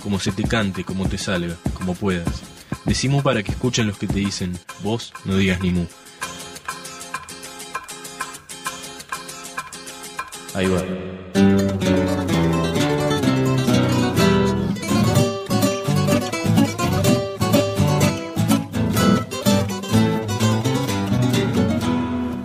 [0.00, 2.42] como se te cante, como te salga, como puedas.
[2.84, 5.86] Decimos para que escuchen los que te dicen, vos no digas ni mu.
[10.54, 10.82] Ahí va.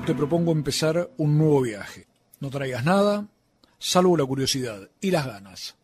[0.05, 2.05] Te propongo empezar un nuevo viaje.
[2.39, 3.25] No traigas nada,
[3.79, 5.75] salvo la curiosidad y las ganas.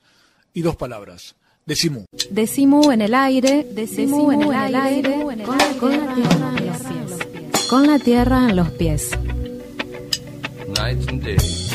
[0.54, 1.36] Y dos palabras.
[1.72, 2.04] Decimú.
[2.30, 5.24] Decimu en el aire, decimu en el aire,
[5.80, 7.70] con la, tierra en los pies.
[7.70, 9.12] Con la tierra en los pies.
[10.78, 11.72] nights and days.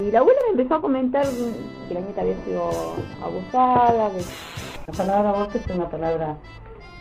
[0.00, 1.24] Y la abuela me empezó a comentar
[1.86, 4.10] que la nieta había sido abusada.
[4.10, 4.24] que
[4.88, 6.36] La palabra aborto es una palabra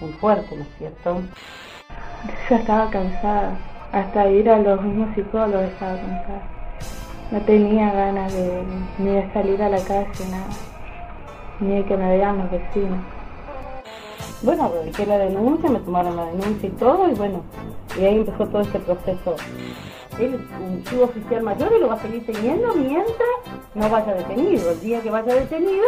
[0.02, 1.22] muy fuerte, ¿no es cierto?
[2.50, 3.58] Yo estaba cansada.
[3.92, 6.42] Hasta ir a los mismos psicólogos estaba cansada.
[7.32, 8.64] No tenía ganas de
[8.98, 10.48] ni de salir a la calle, nada.
[11.60, 13.00] Ni de que me vean los vecinos.
[14.44, 17.44] Bueno, que la denuncia, me tomaron la denuncia y todo, y bueno,
[18.00, 19.36] y ahí empezó todo este proceso
[20.20, 23.30] él un suboficial mayor y lo va a seguir teniendo mientras
[23.74, 24.72] no vaya detenido.
[24.72, 25.86] El día que vaya detenido,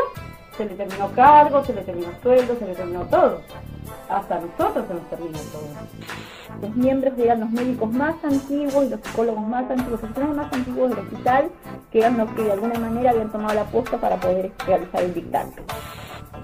[0.58, 3.42] se le terminó cargo, se le terminó sueldo, se le terminó todo.
[4.14, 5.64] Hasta nosotros se nos terminó todo.
[6.62, 10.54] Los miembros eran los médicos más antiguos y los psicólogos más antiguos, los profesionales más
[10.54, 11.50] antiguos del hospital,
[11.92, 15.16] que eran los que de alguna manera habían tomado la posta para poder realizar el
[15.16, 15.54] dictamen.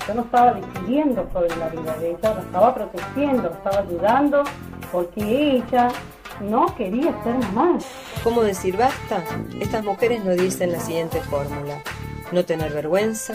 [0.07, 4.43] Yo no estaba decidiendo sobre la vida de ella, la estaba protegiendo, estaba ayudando,
[4.91, 5.89] porque ella
[6.41, 7.77] no quería ser mamá.
[8.23, 9.23] ¿Cómo decir basta?
[9.59, 11.81] Estas mujeres nos dicen la siguiente fórmula.
[12.31, 13.33] No tener vergüenza,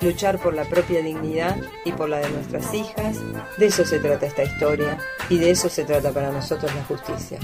[0.00, 3.18] luchar por la propia dignidad y por la de nuestras hijas.
[3.58, 4.98] De eso se trata esta historia
[5.28, 7.38] y de eso se trata para nosotros la justicia.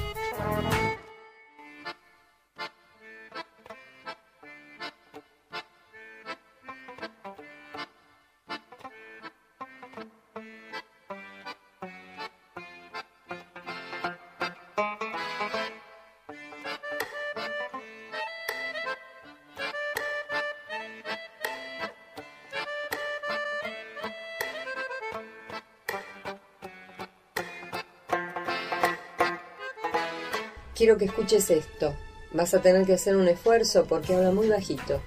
[30.88, 31.94] Quiero que escuches esto.
[32.32, 35.03] Vas a tener que hacer un esfuerzo porque habla muy bajito.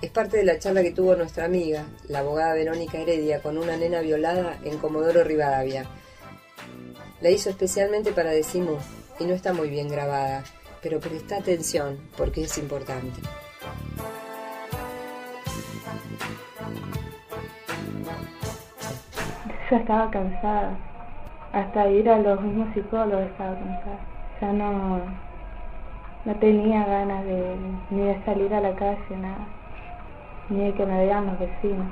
[0.00, 3.76] Es parte de la charla que tuvo nuestra amiga, la abogada Verónica Heredia, con una
[3.76, 5.84] nena violada en Comodoro Rivadavia.
[7.20, 8.78] La hizo especialmente para Decimu
[9.18, 10.44] y no está muy bien grabada,
[10.80, 13.20] pero presta atención porque es importante.
[19.70, 20.74] Yo estaba cansada.
[21.52, 24.17] Hasta ir a los mismos psicólogos estaba cansada.
[24.40, 24.98] Ya no,
[26.24, 27.56] no tenía ganas de
[27.90, 29.46] ni de salir a la calle, nada.
[30.50, 31.86] Ni de que me vean los vecinos.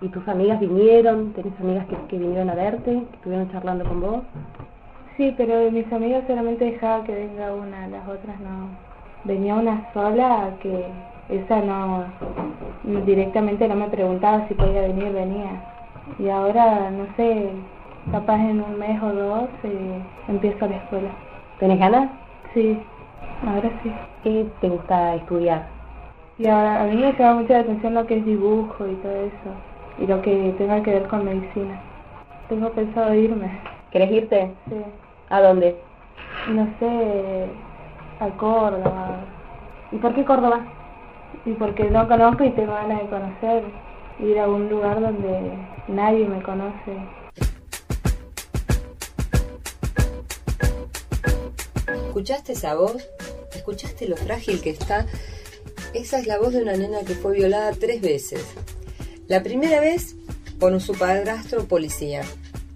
[0.00, 1.32] ¿Y tus amigas vinieron?
[1.32, 2.90] ¿Tenés amigas que, que vinieron a verte?
[2.90, 4.22] ¿Que estuvieron charlando con vos?
[5.16, 8.68] Sí, pero de mis amigas solamente dejaba que venga una, las otras no.
[9.24, 10.84] Venía una sola que
[11.28, 12.04] esa no,
[13.06, 15.52] directamente no me preguntaba si podía venir, venía.
[16.18, 17.48] Y ahora, no sé,
[18.12, 19.98] capaz en un mes o dos eh,
[20.28, 21.10] empiezo la escuela.
[21.64, 22.10] ¿Tenés ganas?
[22.52, 22.78] Sí,
[23.40, 23.90] ahora sí.
[24.22, 25.66] ¿Qué te gusta estudiar?
[26.36, 29.12] Y ahora, a mí me llama mucho la atención lo que es dibujo y todo
[29.12, 29.50] eso.
[29.98, 31.80] Y lo que tenga que ver con medicina.
[32.50, 33.50] Tengo pensado irme.
[33.90, 34.52] ¿Querés irte?
[34.68, 34.76] Sí.
[35.30, 35.74] ¿A dónde?
[36.50, 37.46] No sé,
[38.20, 39.20] a Córdoba.
[39.90, 40.60] ¿Y por qué Córdoba?
[41.46, 43.64] Y porque no conozco y tengo ganas de conocer.
[44.18, 45.52] Ir a un lugar donde
[45.88, 46.98] nadie me conoce.
[52.14, 53.08] ¿Escuchaste esa voz?
[53.56, 55.04] ¿Escuchaste lo frágil que está?
[55.94, 58.40] Esa es la voz de una nena que fue violada tres veces.
[59.26, 60.14] La primera vez
[60.60, 62.22] por su padrastro policía,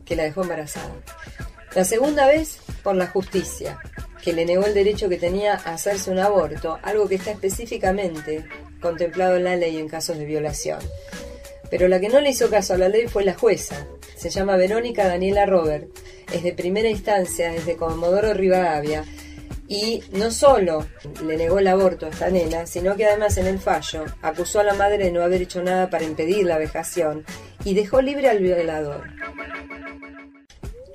[0.05, 0.93] que la dejó embarazada.
[1.77, 3.79] La segunda vez por la justicia,
[4.25, 8.45] que le negó el derecho que tenía a hacerse un aborto, algo que está específicamente
[8.81, 10.81] contemplado en la ley en casos de violación.
[11.71, 13.87] Pero la que no le hizo caso a la ley fue la jueza,
[14.17, 15.87] Se llama Verónica Daniela Robert.
[16.33, 19.05] Es de primera instancia, es de Comodoro Rivadavia.
[19.69, 20.87] Y no solo
[21.25, 24.65] le negó el aborto a esta nena, sino que además en el fallo acusó a
[24.65, 27.25] la madre de no haber hecho nada para impedir la vejación
[27.65, 29.05] y dejó libre al violador.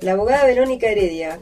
[0.00, 1.38] La abogada Verónica Heredia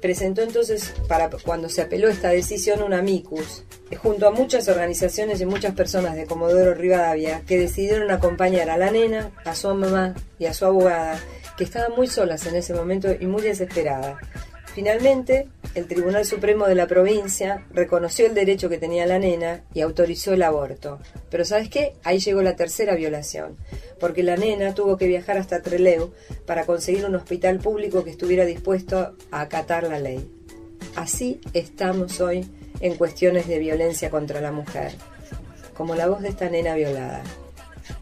[0.00, 3.64] presentó entonces, para cuando se apeló esta decisión, un amicus,
[3.96, 8.90] junto a muchas organizaciones y muchas personas de Comodoro Rivadavia, que decidieron acompañar a la
[8.90, 11.18] nena, a su mamá y a su abogada,
[11.56, 14.18] que estaban muy solas en ese momento y muy desesperadas.
[14.74, 19.80] Finalmente, el Tribunal Supremo de la provincia reconoció el derecho que tenía la nena y
[19.80, 21.00] autorizó el aborto.
[21.30, 21.94] Pero ¿sabes qué?
[22.04, 23.56] Ahí llegó la tercera violación,
[23.98, 26.12] porque la nena tuvo que viajar hasta Treleu
[26.46, 30.30] para conseguir un hospital público que estuviera dispuesto a acatar la ley.
[30.94, 32.48] Así estamos hoy
[32.80, 34.92] en cuestiones de violencia contra la mujer,
[35.74, 37.22] como la voz de esta nena violada.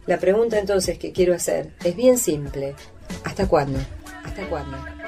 [0.07, 2.75] La pregunta entonces que quiero hacer es bien simple.
[3.25, 3.79] ¿Hasta cuándo?
[4.25, 5.02] ¿Hasta cuándo?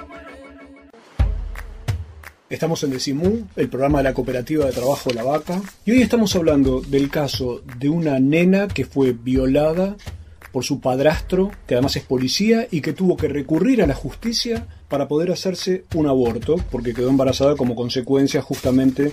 [2.54, 6.36] Estamos en Decimú, el programa de la Cooperativa de Trabajo La Vaca, y hoy estamos
[6.36, 9.96] hablando del caso de una nena que fue violada
[10.52, 14.68] por su padrastro, que además es policía y que tuvo que recurrir a la justicia
[14.88, 19.12] para poder hacerse un aborto, porque quedó embarazada como consecuencia justamente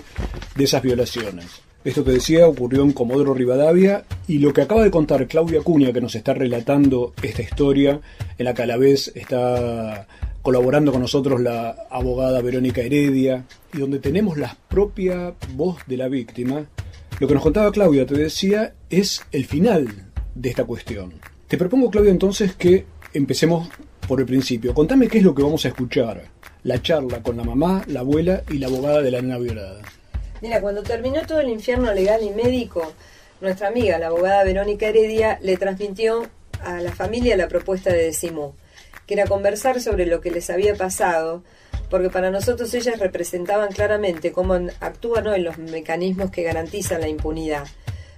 [0.54, 1.46] de esas violaciones.
[1.84, 5.92] Esto que decía ocurrió en Comodoro Rivadavia y lo que acaba de contar Claudia Cuña,
[5.92, 8.00] que nos está relatando esta historia,
[8.38, 10.06] en la que a la vez está
[10.42, 16.08] colaborando con nosotros la abogada Verónica Heredia, y donde tenemos la propia voz de la
[16.08, 16.66] víctima,
[17.20, 21.14] lo que nos contaba Claudia, te decía, es el final de esta cuestión.
[21.46, 22.84] Te propongo, Claudia, entonces que
[23.14, 23.68] empecemos
[24.08, 24.74] por el principio.
[24.74, 26.24] Contame qué es lo que vamos a escuchar.
[26.64, 29.82] La charla con la mamá, la abuela y la abogada de la nena violada.
[30.40, 32.92] Mira, cuando terminó todo el infierno legal y médico,
[33.40, 36.26] nuestra amiga, la abogada Verónica Heredia, le transmitió
[36.64, 38.54] a la familia la propuesta de Decimú
[39.06, 41.42] que era conversar sobre lo que les había pasado,
[41.90, 47.66] porque para nosotros ellas representaban claramente cómo actúan hoy los mecanismos que garantizan la impunidad,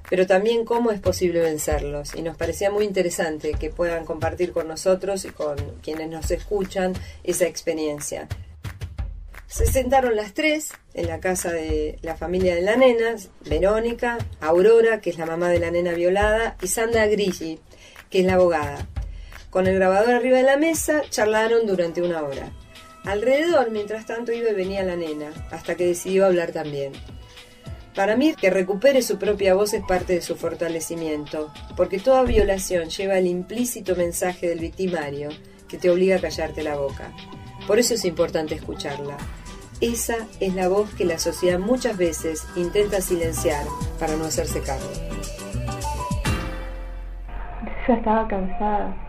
[0.09, 2.15] pero también cómo es posible vencerlos.
[2.15, 6.93] Y nos parecía muy interesante que puedan compartir con nosotros y con quienes nos escuchan
[7.25, 8.29] esa experiencia.
[9.47, 13.15] Se sentaron las tres en la casa de la familia de la nena,
[13.49, 17.61] Verónica, Aurora, que es la mamá de la nena violada, y Sandra Grigi,
[18.11, 18.89] que es la abogada.
[19.55, 22.51] Con el grabador arriba de la mesa, charlaron durante una hora.
[23.05, 26.91] Alrededor, mientras tanto, iba y venía la nena, hasta que decidió hablar también.
[27.95, 32.89] Para mí, que recupere su propia voz es parte de su fortalecimiento, porque toda violación
[32.89, 35.29] lleva el implícito mensaje del victimario
[35.69, 37.13] que te obliga a callarte la boca.
[37.69, 39.17] Por eso es importante escucharla.
[39.81, 43.65] Esa es la voz que la sociedad muchas veces intenta silenciar
[44.01, 44.91] para no hacerse cargo.
[47.87, 49.04] Estaba cansada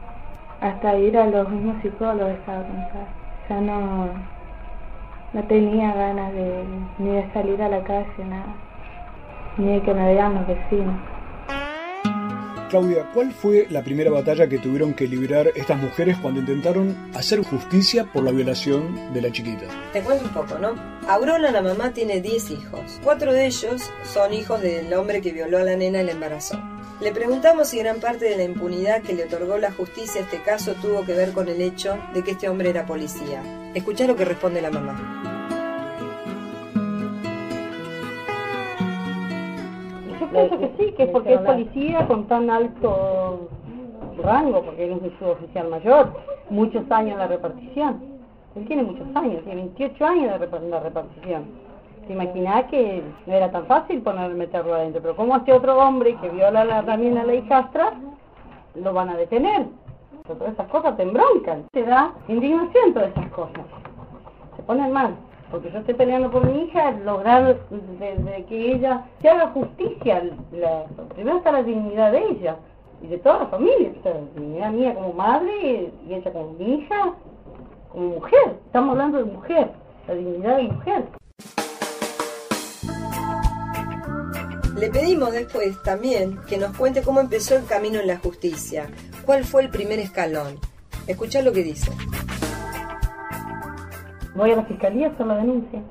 [0.65, 3.07] hasta ir a los mismos psicólogos estaba cansada.
[3.47, 4.09] Ya no,
[5.33, 6.63] no tenía ganas de,
[6.97, 8.55] ni de salir a la calle, nada.
[9.57, 10.95] Ni de que me vean los vecinos.
[12.69, 17.43] Claudia, ¿cuál fue la primera batalla que tuvieron que librar estas mujeres cuando intentaron hacer
[17.43, 19.65] justicia por la violación de la chiquita?
[19.93, 20.73] Te cuento un poco, ¿no?
[21.07, 22.99] Aurora, la mamá, tiene 10 hijos.
[23.03, 26.59] Cuatro de ellos son hijos del hombre que violó a la nena y la embarazó.
[27.01, 30.41] Le preguntamos si gran parte de la impunidad que le otorgó la justicia a este
[30.41, 33.41] caso tuvo que ver con el hecho de que este hombre era policía.
[33.73, 34.95] Escuchá lo que responde la mamá.
[40.21, 43.49] Yo pienso que sí, que es porque es policía con tan alto
[44.23, 46.13] rango, porque él es un suboficial mayor,
[46.49, 48.03] muchos años en la repartición.
[48.55, 51.64] Él tiene muchos años, tiene 28 años de repartición.
[52.07, 56.15] Te imaginás que no era tan fácil poner, meterlo adentro, pero como este otro hombre
[56.21, 57.93] que viola la, también a la hijastra,
[58.75, 59.65] lo van a detener.
[60.23, 63.65] Pero todas esas cosas te embroncan, te da indignación todas esas cosas.
[64.55, 65.15] Se ponen mal.
[65.49, 70.23] Porque yo estoy peleando por mi hija, lograr de, que ella se haga justicia.
[70.51, 70.83] La,
[71.13, 72.57] primero está la dignidad de ella
[73.01, 73.91] y de toda la familia.
[74.03, 77.13] La dignidad mía como madre y ella como hija,
[77.91, 78.59] como mujer.
[78.65, 79.71] Estamos hablando de mujer,
[80.07, 81.05] la dignidad de mujer.
[84.75, 88.87] Le pedimos después también que nos cuente cómo empezó el camino en la justicia,
[89.25, 90.59] cuál fue el primer escalón.
[91.07, 91.91] Escuchá lo que dice.
[94.35, 95.81] Voy a la fiscalía a hacer la denuncia.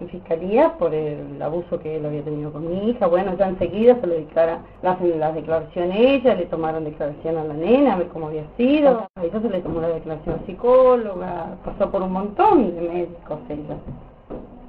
[0.00, 3.06] En fiscalía por el abuso que él había tenido con mi hija.
[3.06, 7.44] Bueno, ya enseguida se le declara, hacen la declaración a ella, le tomaron declaración a
[7.44, 9.08] la nena, a ver cómo había sido.
[9.14, 13.38] A ella se le tomó la declaración a psicóloga, pasó por un montón de médicos
[13.48, 13.76] ella.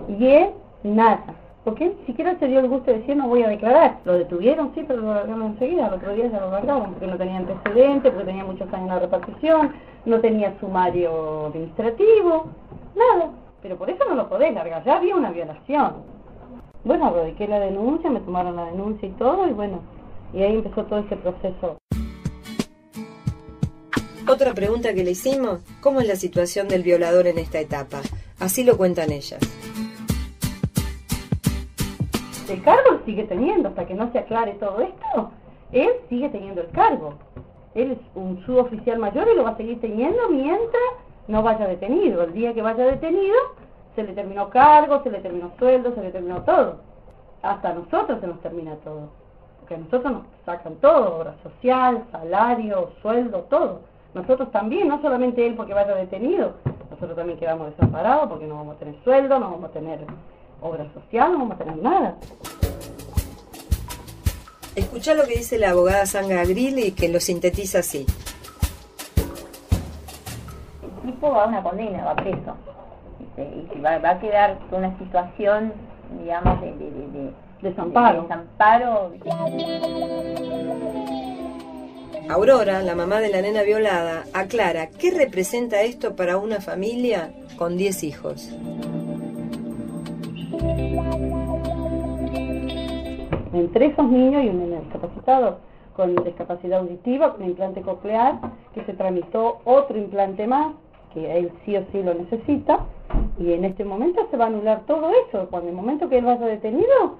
[0.07, 0.49] Y él,
[0.83, 1.46] nada.
[1.67, 3.99] Porque él siquiera se dio el gusto de decir no voy a declarar.
[4.05, 7.17] Lo detuvieron, sí, pero lo largaron enseguida, al otro día ya lo largaron, porque no
[7.17, 9.73] tenía antecedentes, porque tenía muchos años en la repartición,
[10.05, 12.45] no tenía sumario administrativo,
[12.95, 13.31] nada.
[13.61, 15.95] Pero por eso no lo podés largar, ya había una violación.
[16.85, 19.81] Bueno, radiqué la denuncia, me tomaron la denuncia y todo, y bueno,
[20.33, 21.79] y ahí empezó todo este proceso.
[24.25, 27.99] Otra pregunta que le hicimos, ¿cómo es la situación del violador en esta etapa?
[28.39, 29.41] Así lo cuentan ellas.
[32.49, 35.31] El cargo sigue teniendo, hasta que no se aclare todo esto,
[35.71, 37.15] él sigue teniendo el cargo.
[37.75, 40.83] Él es un suboficial mayor y lo va a seguir teniendo mientras
[41.27, 42.23] no vaya detenido.
[42.23, 43.35] El día que vaya detenido,
[43.95, 46.77] se le terminó cargo, se le terminó sueldo, se le terminó todo.
[47.41, 49.09] Hasta a nosotros se nos termina todo.
[49.59, 53.81] Porque a nosotros nos sacan todo, obra social, salario, sueldo, todo.
[54.13, 56.53] Nosotros también, no solamente él porque vaya detenido,
[56.89, 59.99] nosotros también quedamos desamparados porque no vamos a tener sueldo, no vamos a tener
[60.61, 62.15] obra social, no vamos a tener nada.
[64.75, 68.05] Escuchá lo que dice la abogada Sandra Grilli, que lo sintetiza así.
[71.05, 72.55] El tipo va a una condena, va preso.
[73.19, 75.73] Este, Y va, va a quedar con una situación,
[76.21, 78.21] digamos, de, de, de- de- Desamparo.
[78.21, 79.11] de desamparo.
[82.29, 87.77] Aurora, la mamá de la nena violada, aclara qué representa esto para una familia con
[87.77, 88.49] 10 hijos.
[93.57, 95.57] Entre esos niños y un nene discapacitado
[95.95, 98.39] con discapacidad auditiva, con implante coclear,
[98.75, 100.73] que se tramitó otro implante más,
[101.11, 102.85] que él sí o sí lo necesita,
[103.39, 105.47] y en este momento se va a anular todo eso.
[105.49, 107.15] Cuando el momento que él vaya detenido,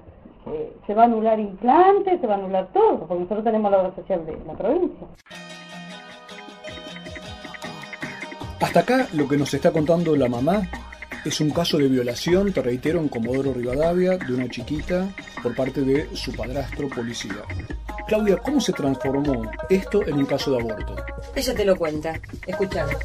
[0.46, 3.80] eh, se va a anular implante, se va a anular todo, porque nosotros tenemos la
[3.80, 5.08] obra social de la provincia.
[8.62, 10.62] Hasta acá lo que nos está contando la mamá
[11.28, 15.10] es un caso de violación, te reitero, en Comodoro Rivadavia, de una chiquita
[15.44, 17.44] por parte de su padrastro policía.
[18.08, 20.96] Claudia, ¿cómo se transformó esto en un caso de aborto?
[21.36, 22.14] Ella te lo cuenta.
[22.46, 22.98] Escuchalo.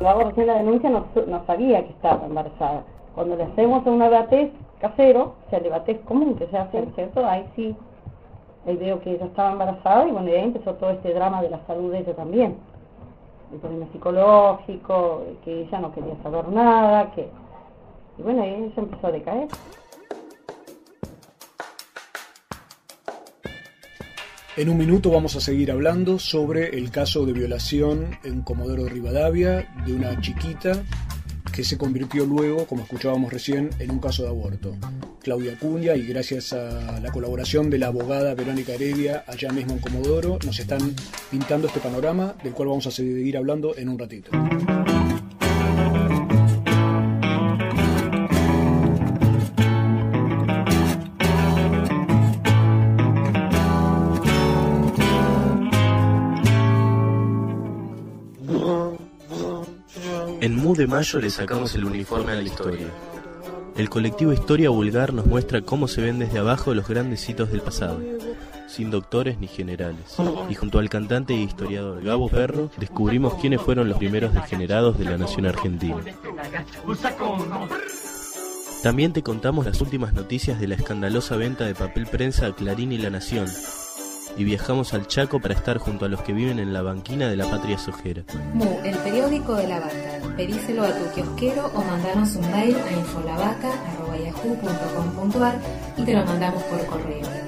[0.00, 2.84] Yo hago recién la denuncia, no, no sabía que estaba embarazada.
[3.14, 7.26] Cuando le hacemos un abatez casero, o sea, el abatez común que se hace, ¿cierto?
[7.26, 7.76] Ahí sí,
[8.66, 11.50] ahí veo que ella estaba embarazada y bueno, y ahí empezó todo este drama de
[11.50, 12.56] la salud de ella también.
[13.52, 17.28] El problema psicológico, que ella no quería saber nada, que...
[18.18, 19.48] Y bueno, ahí ella empezó a decaer.
[24.54, 29.66] En un minuto vamos a seguir hablando sobre el caso de violación en Comodoro Rivadavia
[29.86, 30.72] de una chiquita
[31.52, 34.76] que se convirtió luego, como escuchábamos recién, en un caso de aborto.
[35.22, 39.78] Claudia Cuña y gracias a la colaboración de la abogada Verónica Heredia allá mismo en
[39.78, 40.94] Comodoro nos están
[41.30, 44.30] pintando este panorama del cual vamos a seguir hablando en un ratito.
[60.72, 62.86] Mu de Mayo le sacamos el uniforme a la historia.
[63.76, 67.60] El colectivo Historia Vulgar nos muestra cómo se ven desde abajo los grandes hitos del
[67.60, 68.00] pasado,
[68.68, 70.16] sin doctores ni generales.
[70.48, 75.04] Y junto al cantante e historiador Gabo Perro, descubrimos quiénes fueron los primeros degenerados de
[75.04, 75.98] la nación argentina.
[78.82, 82.92] También te contamos las últimas noticias de la escandalosa venta de papel prensa a Clarín
[82.92, 83.46] y La Nación.
[84.36, 87.36] Y viajamos al Chaco para estar junto a los que viven en la banquina de
[87.36, 88.24] la patria sojera.
[88.54, 90.20] Mu, el periódico de la vaca.
[90.36, 95.58] Pedíselo a tu kiosquero o mandanos un mail a infolavaca.yahoo.com.ar
[95.96, 97.41] y te lo mandamos por correo.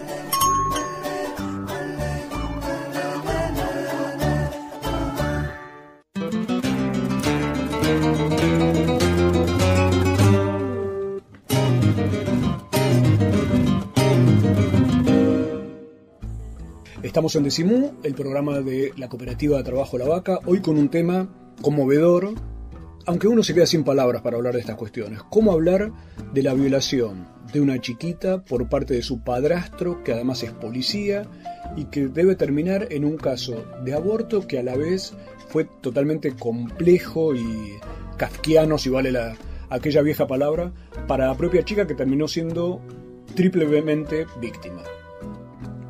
[17.14, 20.88] Estamos en Decimú, el programa de la Cooperativa de Trabajo La Vaca, hoy con un
[20.88, 21.28] tema
[21.62, 22.34] conmovedor,
[23.06, 25.20] aunque uno se queda sin palabras para hablar de estas cuestiones.
[25.30, 25.92] ¿Cómo hablar
[26.32, 31.28] de la violación de una chiquita por parte de su padrastro, que además es policía,
[31.76, 35.14] y que debe terminar en un caso de aborto que a la vez
[35.50, 37.74] fue totalmente complejo y
[38.16, 39.36] kafkiano, si vale la,
[39.70, 40.72] aquella vieja palabra,
[41.06, 42.80] para la propia chica que terminó siendo
[43.36, 44.82] triplemente víctima?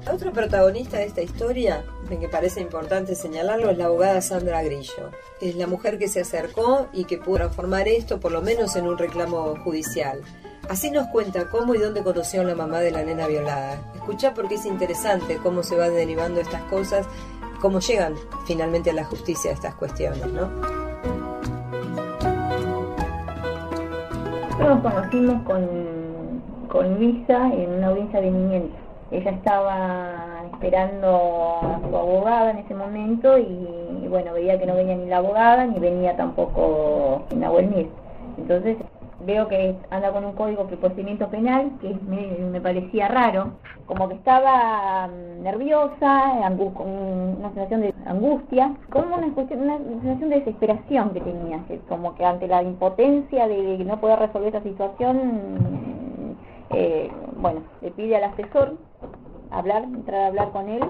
[0.04, 5.11] La otra protagonista de esta historia, que parece importante señalarlo, es la abogada Sandra Grillo.
[5.40, 8.87] Es la mujer que se acercó y que pudo transformar esto por lo menos en
[8.87, 10.20] un reclamo judicial.
[10.68, 13.80] Así nos cuenta cómo y dónde conoció a la mamá de la nena violada.
[13.94, 17.06] Escucha porque es interesante cómo se van derivando estas cosas,
[17.62, 18.14] cómo llegan
[18.46, 20.50] finalmente a la justicia estas cuestiones, ¿no?
[24.58, 28.84] Nos conocimos con, con Luisa en una audiencia de niñez.
[29.14, 34.97] Ella estaba esperando a su abogada en ese momento y, bueno, veía que no venía
[34.97, 37.88] ni la abogada ni venía tampoco Nahuel Mir.
[38.38, 38.76] Entonces
[39.25, 43.52] veo que anda con un código de procedimiento penal que me, parecía raro,
[43.87, 46.33] como que estaba mm, nerviosa,
[46.75, 52.25] con una sensación de angustia, como una, una sensación de desesperación que tenía, como que
[52.25, 56.37] ante la impotencia de, no poder resolver esa situación,
[56.71, 58.76] eh, bueno, le pide al asesor
[59.58, 60.82] hablar, entrar a hablar con él,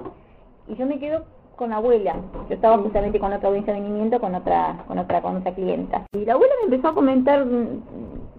[0.68, 1.24] y yo me quedo
[1.56, 2.16] con la abuela.
[2.48, 6.04] Yo estaba justamente con otra audiencia de venimiento con otra, con otra, con otra clienta.
[6.12, 7.80] Y la abuela me empezó a comentar mm,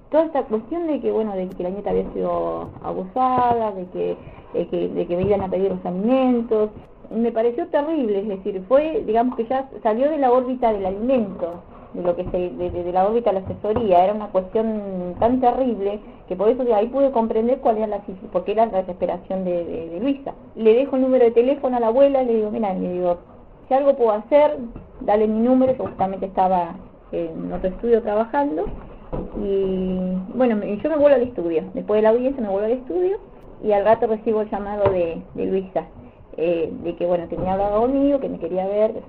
[0.09, 4.17] toda esta cuestión de que bueno de que la nieta había sido abusada de que,
[4.53, 6.69] de que de que me iban a pedir los alimentos
[7.09, 11.63] me pareció terrible es decir fue digamos que ya salió de la órbita del alimento
[11.95, 15.99] de lo que se de, la órbita de la asesoría era una cuestión tan terrible
[16.27, 19.99] que por eso ahí pude comprender cuál era la porque era la desesperación de, de,
[19.99, 23.17] Luisa le dejo el número de teléfono a la abuela le digo mira le digo
[23.67, 24.57] si algo puedo hacer
[25.01, 26.75] dale mi número que justamente estaba
[27.11, 28.65] en otro estudio trabajando
[29.37, 31.63] y bueno, yo me vuelvo al estudio.
[31.73, 33.17] Después de la audiencia me vuelvo al estudio
[33.63, 35.85] y al rato recibo el llamado de, Luisa,
[36.37, 39.01] eh, de que bueno, tenía hablado conmigo, que me quería ver.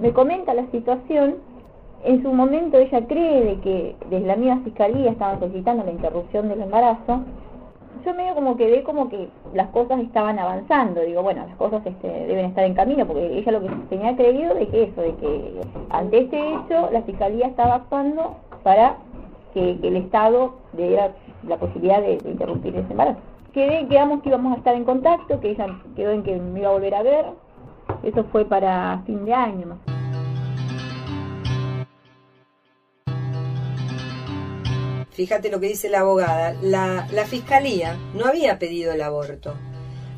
[0.00, 1.36] Me comenta la situación.
[2.04, 6.48] En su momento ella cree de que desde la misma fiscalía estaban solicitando la interrupción
[6.48, 7.22] del embarazo.
[8.04, 11.00] Yo medio como que ve como que las cosas estaban avanzando.
[11.00, 14.54] Digo, bueno, las cosas este, deben estar en camino, porque ella lo que tenía creído
[14.54, 15.60] de que eso, de que
[15.90, 18.98] ante este hecho la fiscalía estaba actuando para
[19.52, 21.12] que, el Estado le diera
[21.48, 23.18] la posibilidad de, interrumpir ese embarazo.
[23.52, 26.68] Quedé, quedamos que íbamos a estar en contacto, que ella quedó en que me iba
[26.68, 27.24] a volver a ver.
[28.02, 29.78] Eso fue para fin de año
[35.16, 36.54] Fíjate lo que dice la abogada.
[36.60, 39.54] La, fiscalía no había pedido el aborto.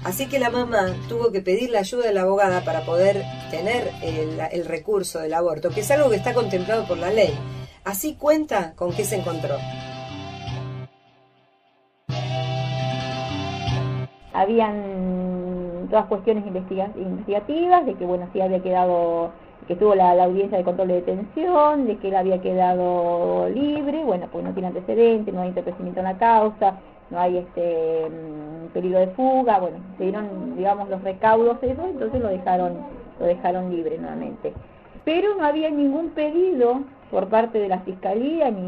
[0.02, 3.93] Así que la mamá tuvo que pedir la ayuda de la abogada para poder tener
[4.02, 7.33] el, el recurso del aborto, que es algo que está contemplado por la ley.
[7.85, 9.56] Así cuenta con qué se encontró.
[14.32, 19.32] Habían todas cuestiones investigativas, de que bueno, sí había quedado,
[19.69, 24.26] que tuvo la, audiencia de control de detención, de que él había quedado libre, bueno,
[24.33, 26.78] pues no tiene antecedentes, no hay interprecimiento en la causa,
[27.11, 32.19] no hay este mm, peligro de fuga, bueno, se dieron, digamos, los recaudos eso, entonces
[32.19, 32.78] lo dejaron,
[33.21, 34.54] lo dejaron libre nuevamente.
[35.04, 38.63] Pero no había ningún pedido por parte de la fiscalía, ni,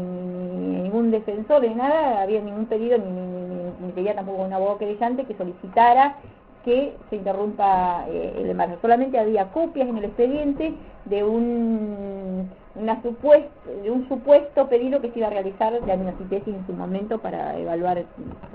[0.83, 5.33] ningún defensor, ni nada, había ningún pedido, ni, ni, ni, tampoco un abogado querellante que
[5.33, 6.17] solicitara
[6.63, 8.79] que se interrumpa eh, el embarazo.
[8.81, 10.73] Solamente había copias en el expediente
[11.05, 13.49] de un, una supuesto,
[13.83, 17.57] de un supuesto pedido que se iba a realizar de aminocitesis en su momento para
[17.57, 18.03] evaluar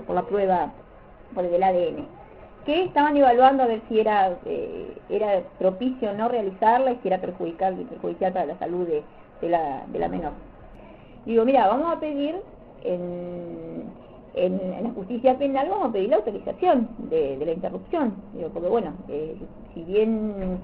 [0.05, 0.71] por la prueba
[1.33, 2.05] por el ADN
[2.67, 7.19] que estaban evaluando a ver si era eh, era propicio no realizarla y si era
[7.19, 9.03] perjudicial, perjudicial para la salud de,
[9.41, 10.33] de la, de la menor.
[11.25, 12.35] Digo, mira, vamos a pedir
[12.83, 13.83] en,
[14.45, 18.13] en, la justicia penal, vamos a pedir la autorización de, la interrupción.
[18.33, 19.35] Digo, porque bueno, eh,
[19.73, 20.59] si bien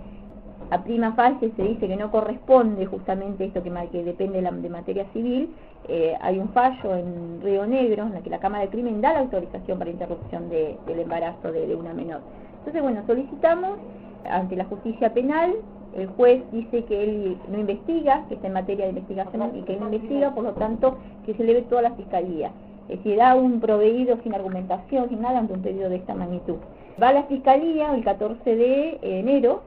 [0.69, 3.69] a prima facie se dice que no corresponde justamente esto que,
[4.03, 5.49] depende de, la, de materia civil,
[5.88, 9.13] eh, hay un fallo en Río Negro en la que la Cámara de Crimen da
[9.13, 12.21] la autorización para interrupción de, del embarazo de, de una menor.
[12.59, 13.77] Entonces, bueno, solicitamos
[14.25, 15.53] ante la justicia penal
[15.95, 19.73] el juez dice que él no investiga, que está en materia de investigación y que
[19.73, 22.51] él no investiga, por lo tanto, que se le ve toda la fiscalía.
[22.88, 26.58] Decir, da un proveído sin argumentación, sin nada, ante un pedido de esta magnitud.
[27.02, 29.63] Va a la fiscalía el 14 de enero,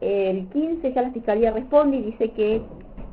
[0.00, 2.62] el 15 ya la fiscalía responde y dice que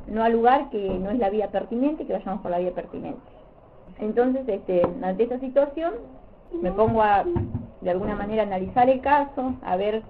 [0.08, 3.20] no ha lugar, que no es la vía pertinente, que vayamos por la vía pertinente.
[4.00, 5.94] Entonces, este, ante esa situación,
[6.60, 7.24] me pongo a,
[7.80, 10.02] de alguna manera, analizar el caso, a ver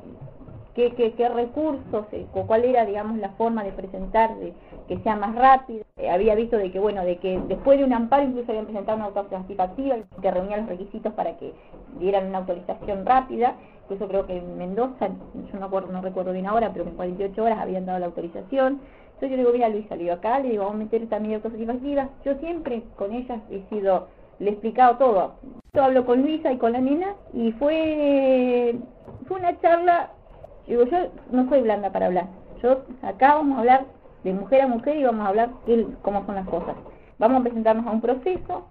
[0.74, 4.52] qué, qué, qué recursos, eh, cuál era, digamos, la forma de presentar, de,
[4.88, 5.84] que sea más rápido.
[5.96, 8.96] Eh, había visto de que, bueno, de que después de un amparo incluso habían presentado
[8.96, 11.52] una autorización activa que reunía los requisitos para que
[11.98, 13.56] dieran una autorización rápida.
[13.84, 15.08] Incluso creo que en Mendoza,
[15.52, 18.06] yo no, acuerdo, no recuerdo bien ahora, pero que en 48 horas habían dado la
[18.06, 18.80] autorización.
[19.14, 22.08] Entonces yo digo, mira Luisa, le acá, le digo, vamos a meter medida activas.
[22.24, 25.34] Yo siempre con ellas he sido, le he explicado todo.
[25.74, 28.76] Yo hablo con Luisa y con la nena y fue,
[29.26, 30.10] fue una charla
[30.70, 30.98] Digo, yo
[31.32, 32.26] no soy blanda para hablar.
[32.62, 33.86] Yo acá vamos a hablar
[34.22, 36.76] de mujer a mujer y vamos a hablar de cómo son las cosas.
[37.18, 38.68] Vamos a presentarnos a un proceso,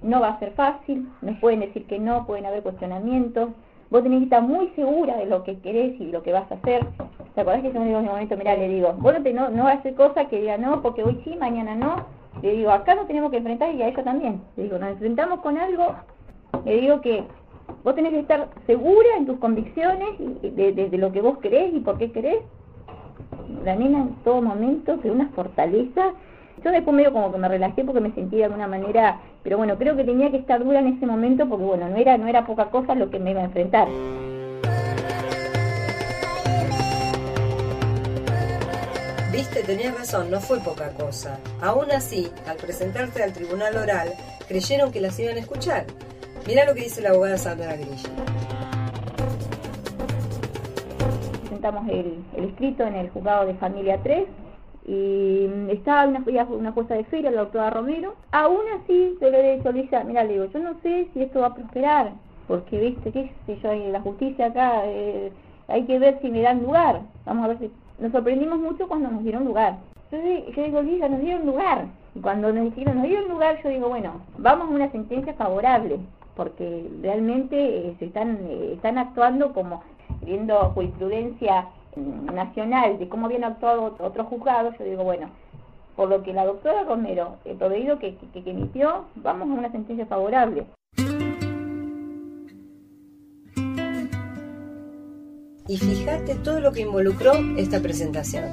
[0.00, 3.50] no va a ser fácil, nos pueden decir que no, pueden haber cuestionamientos.
[3.90, 6.54] Vos tenés que estar muy segura de lo que querés y lo que vas a
[6.54, 6.86] hacer.
[7.34, 9.34] ¿Te acordás que yo me digo en un momento, mira, le digo, vos no, te,
[9.34, 12.06] no, no vas a hacer cosas que diga no, porque hoy sí, mañana no?
[12.40, 14.40] Le digo, acá nos tenemos que enfrentar y a ella también.
[14.56, 15.94] Le digo, nos enfrentamos con algo,
[16.64, 17.24] le digo que
[17.84, 21.80] vos tenés que estar segura en tus convicciones de, de, lo que vos querés y
[21.80, 22.42] por qué querés.
[23.64, 26.12] La nena en todo momento de una fortaleza.
[26.64, 29.78] Yo después medio como que me relajé porque me sentí de alguna manera, pero bueno,
[29.78, 32.44] creo que tenía que estar dura en ese momento porque bueno, no era, no era
[32.46, 33.86] poca cosa lo que me iba a enfrentar.
[39.32, 41.38] Viste, tenías razón, no fue poca cosa.
[41.62, 44.08] Aún así, al presentarse al tribunal oral,
[44.48, 45.86] creyeron que las iban a escuchar.
[46.48, 48.08] Mira lo que dice la abogada Sandra Grilla.
[51.40, 54.24] Presentamos el, escrito en el juzgado de familia 3
[54.86, 58.14] y estaba una, una puesta de feria la doctora Romero.
[58.32, 61.40] Aún así, yo le he dicho, Luisa, mira, le digo, yo no sé si esto
[61.40, 62.12] va a prosperar,
[62.46, 65.30] porque viste, qué sé yo, la justicia acá, eh,
[65.66, 67.02] hay que ver si me dan lugar.
[67.26, 69.76] Vamos a ver si nos sorprendimos mucho cuando nos dieron lugar.
[70.10, 71.84] Yo, yo digo, Lisa, nos dieron lugar.
[72.14, 75.98] Y cuando nos dijeron, nos dieron lugar, yo digo, bueno, vamos a una sentencia favorable,
[76.38, 79.82] porque realmente eh, se están, eh, están actuando como
[80.22, 85.30] viendo jurisprudencia mm, nacional de cómo habían actuado otros juzgados, yo digo, bueno,
[85.96, 90.64] por lo que la doctora Romero, el proveído que, emitió, vamos a una sentencia favorable.
[95.70, 98.44] y fíjate todo lo que involucró esta presentación.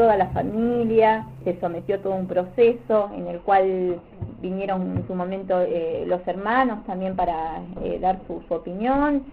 [0.00, 4.00] Toda la familia se sometió a todo un proceso en el cual
[4.40, 9.24] vinieron en su momento eh, los hermanos también para eh, dar su, opinión,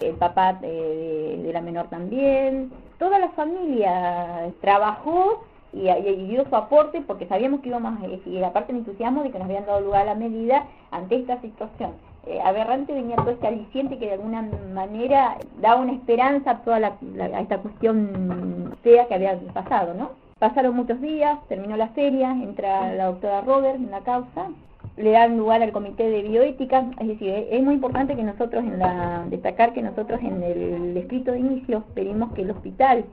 [0.00, 2.70] el papá eh, de la menor también.
[2.98, 8.74] Toda la familia trabajó y, y, dio su aporte porque sabíamos que íbamos, y aparte
[8.74, 11.92] me entusiasmo de que nos habían dado lugar a la medida ante esta situación.
[12.26, 16.78] Eh, aberrante venía todo este aliciente que de alguna manera daba una esperanza a toda
[16.78, 20.10] la, a esta cuestión fea que había pasado, ¿no?
[20.38, 24.50] Pasaron muchos días, terminó la feria, entra la doctora Robert en la causa,
[24.96, 28.78] le dan lugar al comité de bioética, es decir, es muy importante que nosotros en
[28.78, 33.04] la destacar que nosotros en el escrito de inicio pedimos que el hospital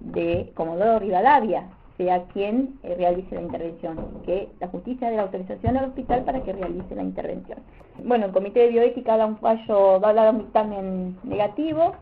[0.00, 1.64] de Comodoro Rivadavia
[1.98, 6.42] sea quien eh, realice la intervención, que la justicia dé la autorización al hospital para
[6.42, 7.58] que realice la intervención.
[8.02, 11.94] Bueno, el comité de bioética da un fallo, va a dar un dictamen negativo,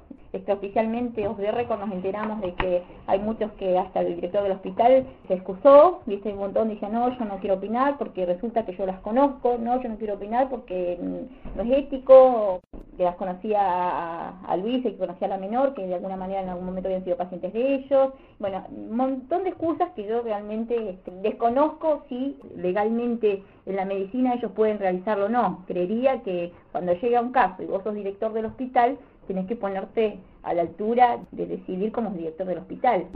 [0.48, 4.52] oficialmente os de récord nos enteramos de que hay muchos que hasta el director del
[4.52, 8.76] hospital se excusó, viste un montón dice no, yo no quiero opinar porque resulta que
[8.76, 12.60] yo las conozco, no, yo no quiero opinar porque mm, no es ético,
[12.96, 16.42] que las conocía a, Luis y que conocía a la menor, que de alguna manera
[16.42, 20.22] en algún momento habían sido pacientes de ellos, bueno, un montón de excusas que yo
[20.22, 26.52] realmente este, desconozco si legalmente en la medicina ellos pueden realizarlo o no, creería que
[26.72, 30.62] cuando llega un caso y vos sos director del hospital, tenés que ponerte a la
[30.62, 33.06] altura de decidir como director del hospital.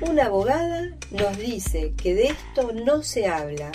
[0.00, 3.72] Una abogada nos dice que de esto no se habla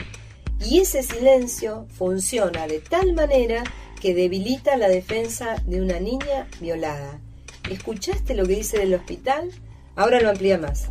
[0.60, 3.64] y ese silencio funciona de tal manera
[4.02, 7.20] que debilita la defensa de una niña violada.
[7.70, 9.52] ¿Escuchaste lo que dice del hospital?
[9.96, 10.90] Ahora lo amplía más.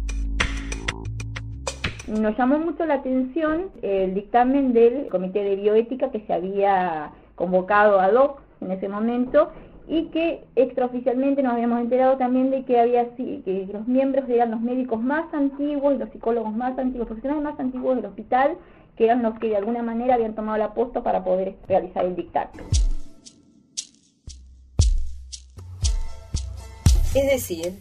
[2.09, 8.01] Nos llamó mucho la atención el dictamen del Comité de Bioética que se había convocado
[8.01, 9.51] a hoc en ese momento
[9.87, 14.61] y que extraoficialmente nos habíamos enterado también de que había que los miembros eran los
[14.61, 18.57] médicos más antiguos y los psicólogos más antiguos, profesionales más antiguos del hospital,
[18.97, 22.17] que eran los que de alguna manera habían tomado la posta para poder realizar el
[22.17, 22.65] dictamen.
[27.15, 27.75] Es decir,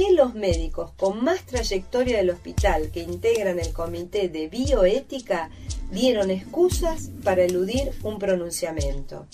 [0.00, 5.50] que los médicos con más trayectoria del hospital que integran el comité de bioética
[5.90, 9.26] dieron excusas para eludir un pronunciamiento.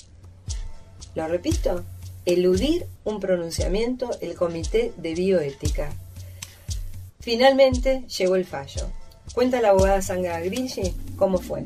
[1.15, 1.85] Lo repito,
[2.25, 5.93] eludir un pronunciamiento el comité de bioética.
[7.21, 8.89] Finalmente llegó el fallo.
[9.35, 11.61] Cuenta la abogada Sandra Grigi cómo fue.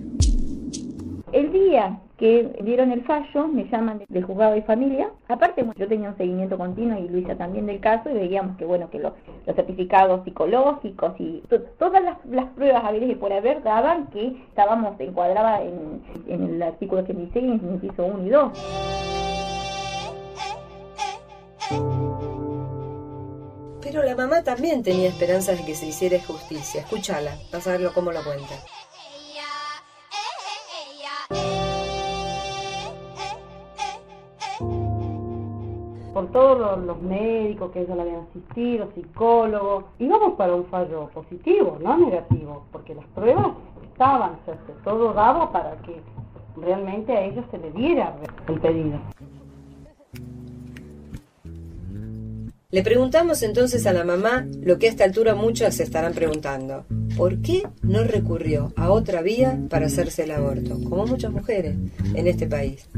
[1.32, 5.08] El día que dieron el fallo, me llaman del juzgado de familia.
[5.26, 8.90] Aparte, yo tenía un seguimiento continuo y Luisa también del caso y veíamos que, bueno,
[8.90, 9.14] que los,
[9.46, 11.42] certificados psicológicos y
[11.78, 17.00] todas las, pruebas a y por haber daban que estábamos encuadrada en, en el artículo
[17.00, 18.52] 86, en el inciso 1 y 2.
[23.80, 26.82] Pero la mamá también tenía esperanzas de que se hiciera justicia.
[26.82, 28.54] Escúchala, vas a verlo cómo lo cuenta.
[36.12, 41.78] Por todos los, médicos que ellos la habían asistido, psicólogos, íbamos para un fallo positivo,
[41.80, 43.52] no negativo, porque las pruebas
[43.92, 46.00] estaban, o todo daba para que
[46.56, 48.14] realmente a ellos se le diera
[48.48, 48.98] el pedido.
[52.72, 56.84] Le preguntamos entonces a la mamá lo que a esta altura muchas se estarán preguntando.
[57.20, 60.76] ¿Por qué no recurrió a otra vía para hacerse el aborto?
[60.88, 61.76] Como muchas mujeres
[62.14, 62.88] en este país.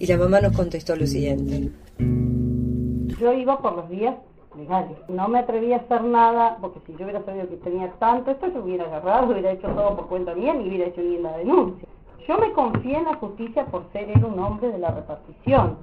[0.00, 1.70] Y la mamá nos contestó lo siguiente.
[1.96, 4.16] Yo iba por los vías
[4.58, 4.98] legales.
[5.06, 8.52] No me atreví a hacer nada, porque si yo hubiera sabido que tenía tanto, esto
[8.52, 11.88] yo hubiera agarrado, hubiera hecho todo por cuenta mía y hubiera hecho ni la denuncia.
[12.26, 15.78] Yo me confié en la justicia por ser él un hombre de la repartición.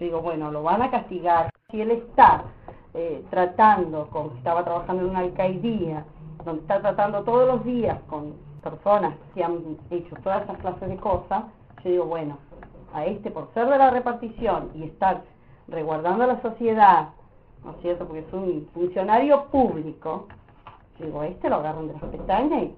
[0.00, 1.52] Yo digo, bueno, lo van a castigar.
[1.70, 2.42] Si él está
[2.92, 6.04] eh, tratando, con, estaba trabajando en una alcaldía,
[6.44, 10.96] donde está tratando todos los días con personas que han hecho todas esas clases de
[10.96, 11.44] cosas,
[11.84, 12.38] yo digo, bueno,
[12.92, 15.22] a este por ser de la repartición y estar
[15.68, 17.08] reguardando a la sociedad,
[17.64, 18.06] ¿no es cierto?
[18.06, 20.26] Porque es un funcionario público,
[20.98, 22.74] yo digo, a este lo agarran de las pestañas y,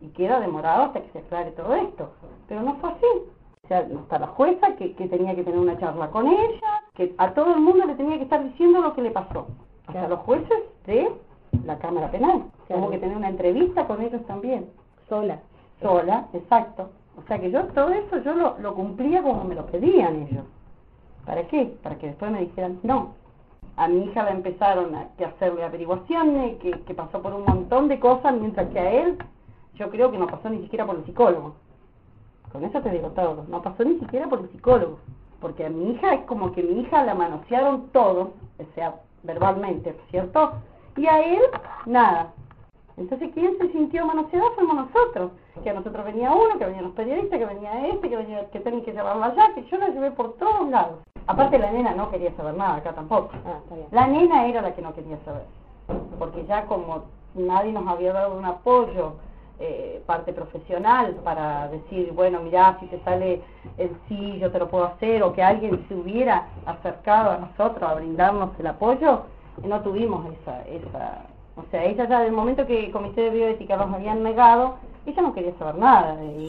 [0.00, 2.12] y queda demorado hasta que se aclare todo esto.
[2.48, 3.06] Pero no fue así.
[3.64, 7.14] O sea, hasta la jueza que, que tenía que tener una charla con ella, que
[7.16, 9.46] a todo el mundo le tenía que estar diciendo lo que le pasó.
[9.86, 11.10] Hasta los jueces de
[11.64, 12.44] la Cámara Penal.
[12.68, 14.66] Tengo que tener una entrevista con ellos también.
[15.08, 15.40] Sola.
[15.80, 16.90] Sola, exacto.
[17.16, 20.44] O sea que yo todo eso yo lo, lo cumplía como me lo pedían ellos.
[21.24, 21.76] ¿Para qué?
[21.82, 23.14] Para que después me dijeran no.
[23.76, 27.88] A mi hija la empezaron a que hacerle averiguaciones, que, que pasó por un montón
[27.88, 29.18] de cosas, mientras que a él
[29.74, 31.54] yo creo que no pasó ni siquiera por el psicólogo.
[32.52, 33.44] Con eso te digo todo.
[33.48, 34.98] No pasó ni siquiera por el psicólogo.
[35.40, 39.96] Porque a mi hija es como que mi hija la manosearon todo, o sea, verbalmente,
[40.10, 40.52] ¿cierto?
[40.96, 41.42] Y a él,
[41.86, 42.32] nada.
[42.96, 44.52] Entonces, ¿quién se sintió manoseado?
[44.54, 45.32] Fuimos nosotros.
[45.62, 48.60] Que a nosotros venía uno, que venían los periodistas, que venía este, que venía que
[48.60, 50.98] tenían que llevarla allá, que yo la llevé por todos lados.
[51.26, 53.30] Aparte, la nena no quería saber nada, acá tampoco.
[53.46, 53.88] Ah, está bien.
[53.90, 55.44] La nena era la que no quería saber.
[56.18, 57.04] Porque ya como
[57.34, 59.14] nadie nos había dado un apoyo,
[59.58, 63.40] eh, parte profesional, para decir, bueno, mirá, si te sale
[63.78, 67.88] el sí, yo te lo puedo hacer, o que alguien se hubiera acercado a nosotros
[67.88, 69.22] a brindarnos el apoyo,
[69.62, 73.76] no tuvimos esa, esa, o sea, ella ya del momento que el Comité de Bioética
[73.76, 76.22] nos habían negado, ella no quería saber nada.
[76.24, 76.48] Y,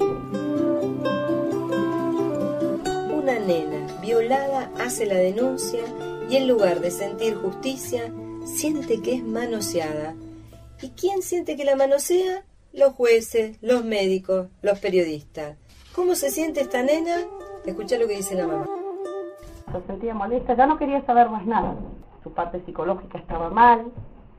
[3.13, 5.81] Una nena violada hace la denuncia
[6.29, 8.11] y en lugar de sentir justicia,
[8.45, 10.15] siente que es manoseada.
[10.81, 12.43] ¿Y quién siente que la manosea?
[12.73, 15.57] Los jueces, los médicos, los periodistas.
[15.95, 17.17] ¿Cómo se siente esta nena?
[17.65, 18.65] Escucha lo que dice la mamá.
[19.71, 21.75] se sentía molesta, ya no quería saber más nada.
[22.25, 23.85] Su parte psicológica estaba mal,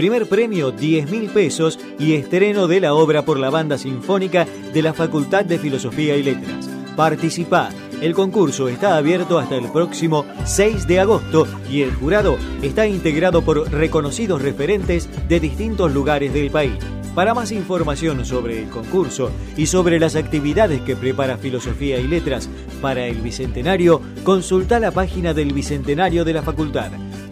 [0.00, 4.80] Primer premio 10 mil pesos y estreno de la obra por la banda sinfónica de
[4.80, 6.70] la Facultad de Filosofía y Letras.
[6.96, 7.68] Participa.
[8.00, 13.42] El concurso está abierto hasta el próximo 6 de agosto y el jurado está integrado
[13.42, 16.78] por reconocidos referentes de distintos lugares del país.
[17.14, 22.48] Para más información sobre el concurso y sobre las actividades que prepara Filosofía y Letras
[22.80, 26.90] para el Bicentenario, consulta la página del Bicentenario de la Facultad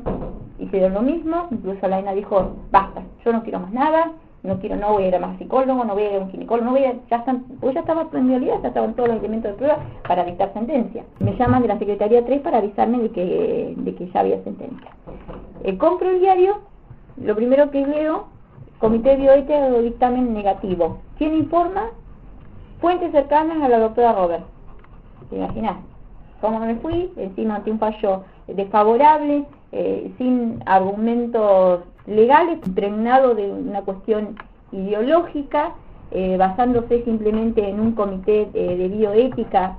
[0.61, 4.77] hicieron lo mismo, incluso la ENA dijo, basta, yo no quiero más nada, no quiero,
[4.77, 6.73] no voy a ir a más psicólogo, no voy a ir a un ginecólogo, no
[6.73, 9.59] voy a, ya están, pues ya estaba en realidad, ya estaban todos los elementos de
[9.59, 11.05] prueba para dictar sentencia.
[11.19, 14.91] Me llaman de la Secretaría 3 para avisarme de que, de que ya había sentencia.
[15.65, 16.61] Eh, compro el diario,
[17.19, 18.27] lo primero que leo
[18.79, 21.01] Comité Bioética o dictamen negativo.
[21.19, 21.91] ¿Quién informa?
[22.81, 24.45] Fuentes cercanas a la doctora Robert.
[25.29, 25.37] ¿Te?
[26.41, 27.13] ¿Cómo me fui?
[27.19, 34.37] Encima ante un fallo desfavorable, eh, sin argumentos legales, impregnado de una cuestión
[34.73, 35.75] ideológica,
[36.11, 39.77] eh, basándose simplemente en un comité eh, de bioética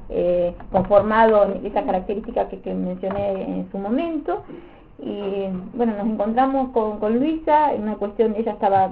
[0.71, 4.43] conformado en esa característica que, mencioné en su momento,
[4.99, 8.91] y bueno, nos encontramos con, con Luisa, en una cuestión, ella estaba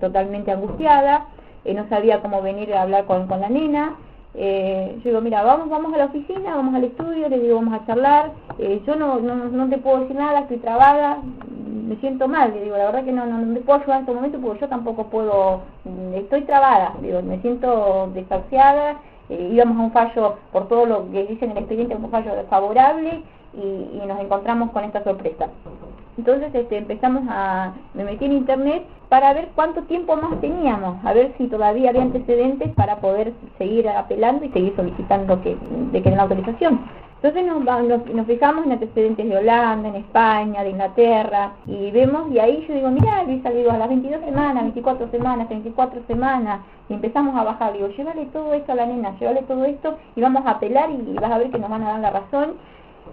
[0.00, 1.26] totalmente angustiada,
[1.64, 3.96] no sabía cómo venir a hablar con, con la nena,
[4.34, 7.74] eh, yo digo, mira, vamos, vamos a la oficina, vamos al estudio, le digo, vamos
[7.74, 11.18] a charlar, eh, yo no, no, no te puedo decir nada, estoy trabada,
[11.86, 14.02] me siento mal, le digo, la verdad que no, no, no te puedo ayudar en
[14.02, 18.96] este momento porque yo tampoco puedo, mm, estoy trabada, digo, me siento desahuciada,
[19.28, 23.22] íbamos a un fallo, por todo lo que dice en el expediente, un fallo desfavorable,
[23.56, 25.48] y, nos encontramos con esta sorpresa.
[26.16, 31.12] Entonces este, empezamos a, me metí en internet para ver cuánto tiempo más teníamos, a
[31.12, 35.56] ver si todavía había antecedentes para poder seguir apelando y seguir solicitando que,
[35.92, 36.80] de que den autorización.
[37.24, 37.64] Entonces nos,
[38.14, 42.74] nos, fijamos en antecedentes de Holanda, en España, de Inglaterra, y vemos, y ahí yo
[42.74, 47.44] digo, mira, Luis, digo, a las 22 semanas, 24 semanas, 34 semanas, y empezamos a
[47.44, 50.90] bajar, digo, llévale todo esto a la nena, llévale todo esto, y vamos a apelar
[50.90, 52.56] y vas a ver que nos van a dar la razón,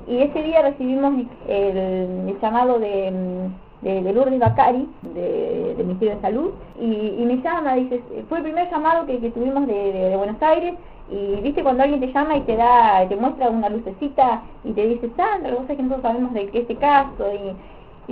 [0.07, 1.13] y ese día recibimos
[1.47, 3.49] el, llamado de,
[3.81, 9.05] de, Lourdes Bacari, del Ministerio de Salud, y, me llama, dice, fue el primer llamado
[9.05, 10.75] que, tuvimos de, Buenos Aires,
[11.09, 14.87] y viste cuando alguien te llama y te da, te muestra una lucecita y te
[14.87, 17.55] dice, Sandra, vos sabés que nosotros sabemos de qué este caso, y,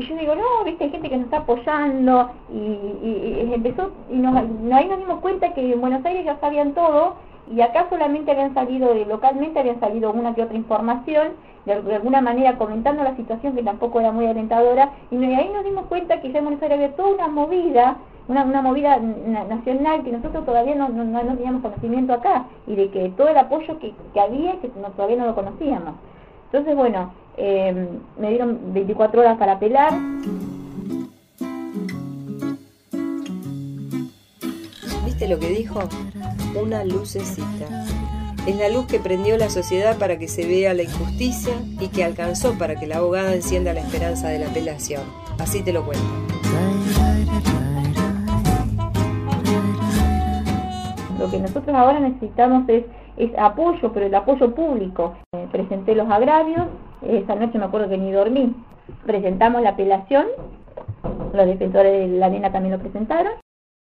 [0.02, 4.88] yo digo, no, viste, hay gente que nos está apoyando, y, empezó, y nos, ahí
[4.88, 7.16] nos dimos cuenta que en Buenos Aires ya sabían todo,
[7.52, 11.30] y acá solamente habían salido, localmente habían salido una que otra información,
[11.66, 15.86] de, alguna manera comentando la situación que tampoco era muy alentadora, y ahí nos dimos
[15.88, 17.98] cuenta que ya en Buenos Aires había toda una movida,
[18.28, 23.10] una, una movida nacional que nosotros todavía no, no, teníamos conocimiento acá, y de que
[23.10, 25.96] todo el apoyo que, que había, que no, todavía no lo conocíamos.
[26.52, 27.88] Entonces, bueno, eh,
[28.18, 29.94] me dieron 24 horas para apelar.
[35.06, 35.80] ¿Viste lo que dijo?
[36.62, 37.68] Una lucecita.
[38.48, 42.04] Es la luz que prendió la sociedad para que se vea la injusticia y que
[42.04, 45.04] alcanzó para que la abogada encienda la esperanza de la apelación.
[45.40, 46.04] Así te lo cuento.
[51.20, 52.86] Lo que nosotros ahora necesitamos es,
[53.18, 55.16] es apoyo, pero el apoyo público.
[55.36, 56.68] Eh, presenté los agravios,
[57.02, 58.56] esa noche me acuerdo que ni dormí.
[59.06, 60.26] Presentamos la apelación,
[61.34, 63.34] los defensores de la nena también lo presentaron.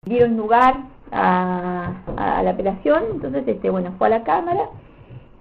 [0.05, 0.77] Dieron lugar
[1.13, 4.69] a, la apelación, entonces este bueno, fue a la cámara.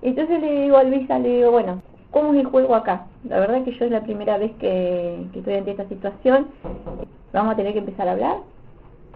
[0.01, 3.05] Entonces le digo a Luisa, le digo, bueno, ¿cómo es el juego acá?
[3.27, 6.47] La verdad que yo es la primera vez que, estoy ante esta situación.
[7.33, 8.37] Vamos a tener que empezar a hablar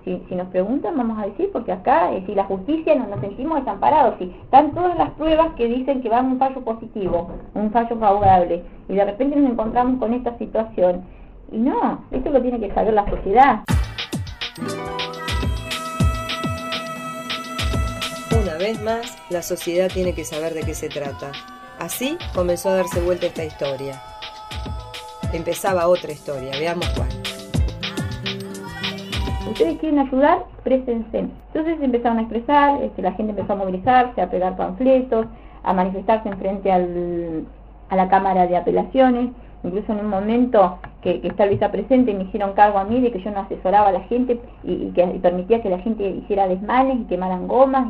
[0.03, 3.21] si, si nos preguntan, vamos a decir, porque acá, eh, si la justicia no nos
[3.21, 7.29] sentimos desamparados, si están todas las pruebas que dicen que va a un fallo positivo,
[7.53, 11.03] un fallo favorable, y de repente nos encontramos con esta situación.
[11.51, 13.61] Y no, esto lo tiene que saber la sociedad.
[18.43, 21.31] Una vez más, la sociedad tiene que saber de qué se trata.
[21.79, 24.01] Así comenzó a darse vuelta esta historia.
[25.33, 27.09] Empezaba otra historia, veamos cuál
[29.53, 31.19] ustedes quieren ayudar, préstense.
[31.19, 35.27] Entonces empezaron a expresar, este, la gente empezó a movilizarse, a pegar panfletos,
[35.63, 37.45] a manifestarse en frente al,
[37.89, 39.29] a la Cámara de Apelaciones.
[39.63, 43.11] Incluso en un momento que, que está Luisa presente me hicieron cargo a mí de
[43.11, 46.99] que yo no asesoraba a la gente y, que permitía que la gente hiciera desmanes
[47.01, 47.87] y quemaran gomas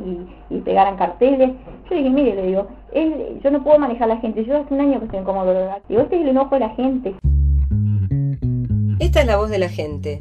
[0.50, 1.52] y, pegaran carteles.
[1.90, 2.68] Yo dije, mire, le digo,
[3.44, 5.54] yo no puedo manejar a la gente, yo hace un año que estoy incómodo.
[5.90, 7.16] Digo, este es el enojo de la gente.
[9.00, 10.20] Esta es la voz de la gente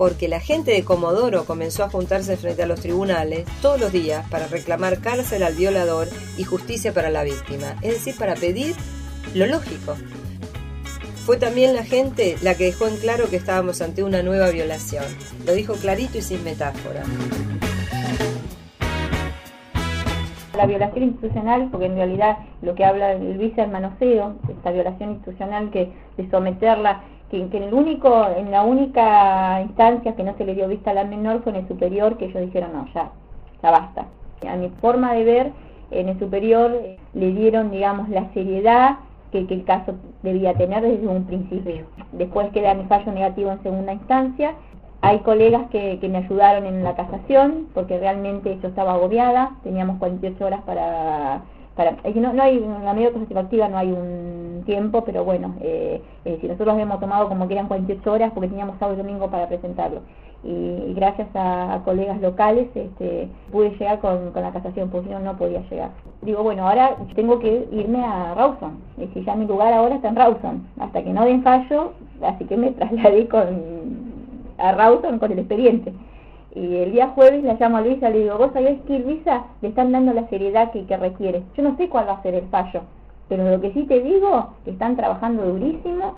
[0.00, 4.26] porque la gente de Comodoro comenzó a juntarse frente a los tribunales todos los días
[4.30, 8.74] para reclamar cárcel al violador y justicia para la víctima, es decir, para pedir
[9.34, 9.96] lo lógico.
[11.24, 15.04] Fue también la gente la que dejó en claro que estábamos ante una nueva violación.
[15.46, 17.02] Lo dijo clarito y sin metáfora.
[20.56, 25.10] La violación institucional, porque en realidad lo que habla el vice el manoseo, esta violación
[25.10, 30.44] institucional que de someterla que, en, el único, en la única instancia que no se
[30.44, 33.10] le dio vista a la menor fue en el superior, que ellos dijeron, no, ya,
[33.62, 34.06] ya basta.
[34.48, 35.52] A mi forma de ver,
[35.90, 38.98] en el superior eh, le dieron, digamos, la seriedad
[39.32, 41.86] que, que, el caso debía tener desde un principio.
[42.12, 44.54] Después queda mi fallo negativo en segunda instancia.
[45.02, 49.98] Hay colegas que, que me ayudaron en la casación, porque realmente yo estaba agobiada, teníamos
[49.98, 51.42] 48 horas para
[51.80, 53.10] para, no, no hay una medida
[53.40, 57.54] activa no hay un tiempo, pero bueno, eh, eh, si nosotros habíamos tomado como que
[57.54, 60.02] eran 48 horas porque teníamos sábado y domingo para presentarlo.
[60.42, 65.60] Y, gracias a, colegas locales este, pude llegar con, la casación, porque no, no podía
[65.68, 65.90] llegar.
[66.22, 70.08] Digo, bueno, ahora tengo que irme a Rawson, y si ya mi lugar ahora está
[70.08, 73.46] en Rawson, hasta que no den fallo, así que me trasladé con,
[74.58, 75.92] a Rawson con el expediente.
[76.52, 79.68] Y el día jueves la llamo a Luisa, le digo, vos sabés que Luisa le
[79.68, 81.42] están dando la seriedad que, que requiere.
[81.56, 82.82] Yo no sé cuál va a ser el fallo,
[83.28, 86.16] pero lo que sí te digo, que están trabajando durísimo.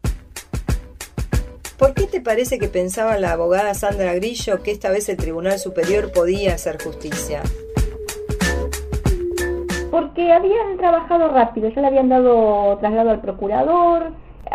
[1.83, 5.59] ¿Por qué te parece que pensaba la abogada Sandra Grillo que esta vez el Tribunal
[5.59, 7.43] Superior podía hacer justicia?
[9.91, 14.13] Porque habían trabajado rápido, ya le habían dado traslado al procurador,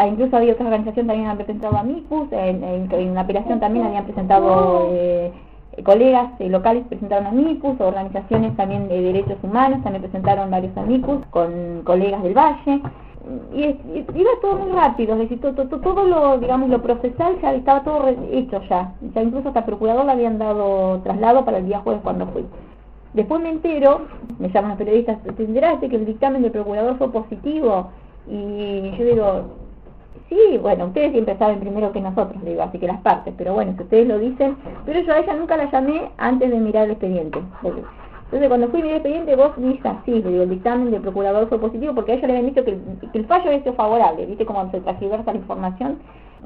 [0.07, 4.05] incluso había otra organización también había presentado a MIPUS, en, en, la apelación también habían
[4.05, 5.33] presentado eh,
[5.83, 11.81] colegas eh, locales presentaron amicus, organizaciones también de derechos humanos también presentaron varios amicus con
[11.83, 12.81] colegas del Valle.
[13.53, 13.63] Y,
[14.15, 18.07] iba todo muy rápido, es decir, todo, todo, lo, digamos, lo procesal ya estaba todo
[18.31, 18.93] hecho ya.
[19.13, 22.45] Ya incluso hasta el procurador le habían dado traslado para el día jueves cuando fui.
[23.13, 24.01] Después me entero,
[24.37, 27.89] me llaman los periodistas, ¿te enteraste que el dictamen del procurador fue positivo?
[28.27, 29.43] Y yo digo,
[30.29, 33.73] Sí, bueno, ustedes siempre saben primero que nosotros, digo, así que las partes, pero bueno,
[33.77, 36.91] si ustedes lo dicen, pero yo a ella nunca la llamé antes de mirar el
[36.91, 37.39] expediente.
[38.27, 41.95] Entonces, cuando fui el expediente, vos dices así, digo, el dictamen del procurador fue positivo,
[41.95, 42.77] porque a ella le habían dicho que
[43.13, 45.99] el, fallo había sido favorable, viste cómo se transgiversa la información.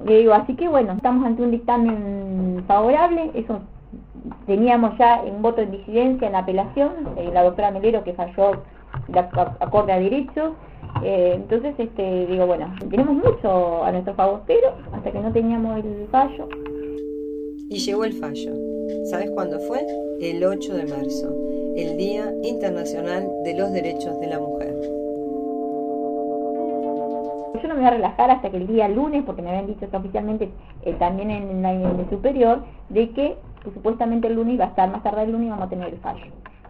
[0.05, 3.61] Le digo, así que bueno, estamos ante un dictamen favorable, eso
[4.45, 8.61] teníamos ya un voto de disidencia en la apelación, eh, la doctora Melero que falló
[9.07, 10.53] de acorde a derechos,
[11.03, 15.83] eh, entonces, este, digo, bueno, tenemos mucho a nuestro favor, pero hasta que no teníamos
[15.83, 16.47] el fallo.
[17.69, 18.53] Y llegó el fallo.
[19.05, 19.85] ¿Sabes cuándo fue?
[20.19, 21.33] El 8 de marzo,
[21.75, 24.73] el Día Internacional de los Derechos de la Mujer.
[27.61, 29.85] Yo no me voy a relajar hasta que el día lunes, porque me habían dicho
[29.91, 30.49] oficialmente
[30.83, 33.37] eh, también en, el superior, de que
[33.73, 36.25] supuestamente el lunes iba a estar, más tarde el lunes vamos a tener el fallo.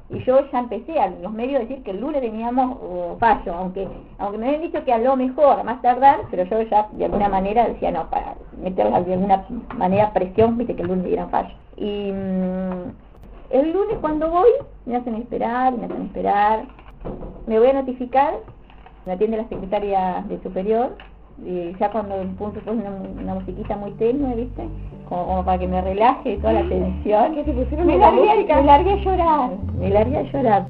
[0.09, 3.53] y yo ya empecé a los medios a decir que el lunes teníamos uh, fallo,
[3.55, 3.87] aunque
[4.19, 7.05] aunque me habían dicho que a lo mejor, a más tardar, pero yo ya de
[7.05, 9.45] alguna manera decía, no, para meter de alguna
[9.75, 11.55] manera presión, viste que el lunes dieran fallo.
[11.77, 13.10] Y mm,
[13.51, 14.49] el lunes cuando voy,
[14.85, 16.65] me hacen esperar, me hacen esperar,
[17.47, 18.33] me voy a notificar,
[19.05, 20.95] me atiende la secretaria de superior,
[21.43, 24.63] y ya cuando punto pues una, una musiquita muy tenue, viste,
[25.09, 27.35] como, para que me relaje toda la tensión,
[27.85, 29.49] me, largué, me largué a llorar,
[29.79, 30.67] me largué a llorar.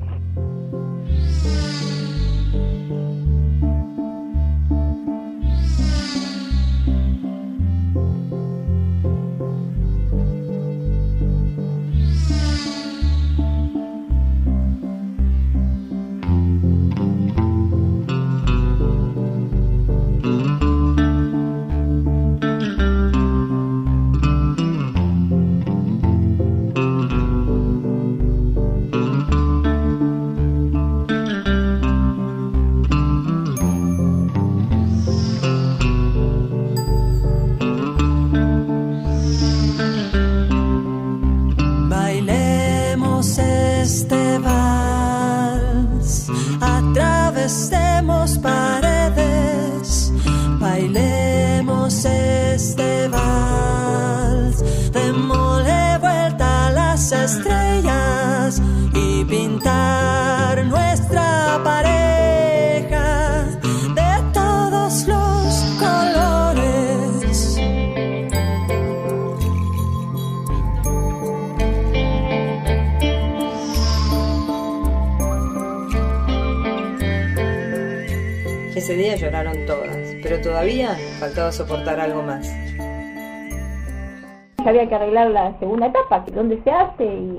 [84.69, 87.37] Había que arreglar la segunda etapa, dónde se hace y,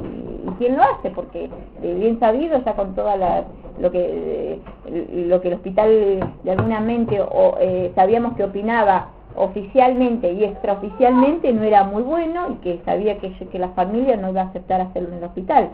[0.59, 1.49] quién lo hace, porque
[1.83, 3.45] eh, bien sabido ya con toda la
[3.81, 9.09] lo que eh, lo que el hospital de alguna mente o, eh, sabíamos que opinaba
[9.35, 14.31] oficialmente y extraoficialmente no era muy bueno y que sabía que, que la familia no
[14.31, 15.71] iba a aceptar hacerlo en el hospital.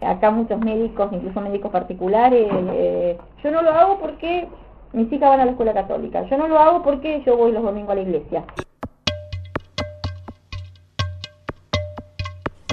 [0.00, 4.48] Acá muchos médicos, incluso médicos particulares, eh, yo no lo hago porque
[4.92, 7.62] mis hijas van a la escuela católica, yo no lo hago porque yo voy los
[7.62, 8.44] domingos a la iglesia.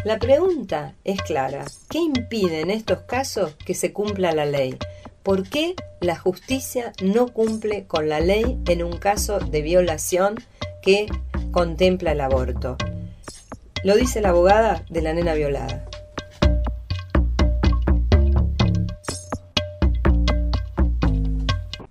[0.08, 1.66] La pregunta es clara.
[1.89, 4.78] ¿Qué impide en estos casos que se cumpla la ley?
[5.22, 10.36] ¿Por qué la justicia no cumple con la ley en un caso de violación
[10.82, 11.08] que
[11.51, 12.78] contempla el aborto?
[13.84, 15.84] Lo dice la abogada de la nena violada.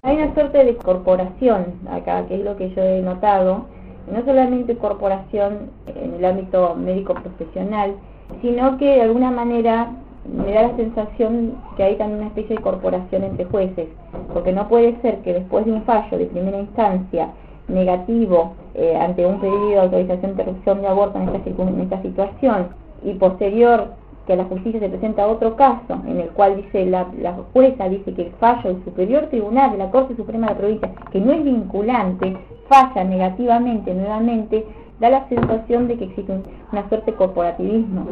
[0.01, 3.76] Hay una suerte de corporación acá, que es lo que yo he notado,
[4.13, 7.95] no solamente corporación en el ámbito médico profesional,
[8.41, 9.91] sino que de alguna manera
[10.27, 13.89] me da la sensación que hay también una especie de corporación entre jueces,
[14.33, 17.29] porque no puede ser que después de un fallo de primera instancia
[17.69, 22.03] negativo eh, ante un pedido de autorización de interrupción de aborto en esta, en esta
[22.03, 22.69] situación
[23.05, 23.93] y posterior
[24.27, 27.89] que a la justicia se presenta otro caso en el cual dice la, la jueza
[27.89, 31.21] dice que el fallo del superior tribunal de la Corte Suprema de la provincia que
[31.21, 32.37] no es vinculante
[32.69, 34.65] falla negativamente nuevamente
[35.01, 38.07] da la sensación de que existe un- una suerte de corporativismo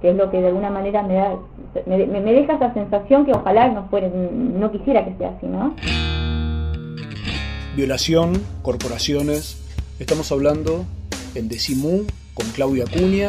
[0.00, 1.36] que es lo que de alguna manera me da
[1.86, 5.74] me, me- deja esa sensación que ojalá no fuera no quisiera que sea así no
[7.76, 9.60] Violación, corporaciones.
[9.98, 10.84] Estamos hablando
[11.34, 13.22] en Decimú con Claudia y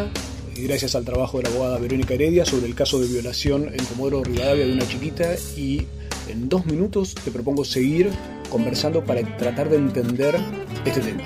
[0.64, 4.24] gracias al trabajo de la abogada Verónica Heredia sobre el caso de violación en Comodoro
[4.24, 5.86] Rivadavia de una chiquita y
[6.30, 8.10] en dos minutos te propongo seguir
[8.49, 10.36] conversando para tratar de entender
[10.86, 11.24] este tema.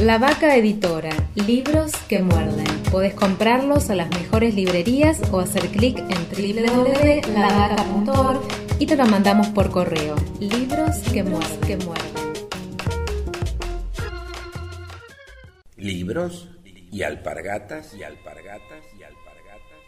[0.00, 2.73] La Vaca Editora, libros que muerden.
[2.94, 8.40] Podés comprarlos a las mejores librerías o hacer clic en www.lavaca.org
[8.78, 10.14] y te lo mandamos por correo.
[10.38, 11.60] Libros que muerden.
[11.62, 12.12] Que muerden.
[15.76, 16.48] Libros
[16.92, 19.80] y alpargatas y alpargatas y alpargatas.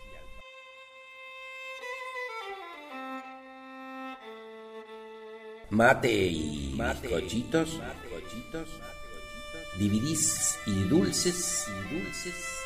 [5.71, 7.81] Mate y bizcochitos,
[9.79, 12.66] dividís y dulces y dulces y dulces.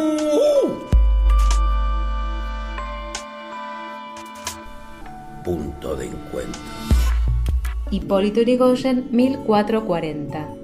[7.91, 10.55] Hipólito Yrigoyen, 1440.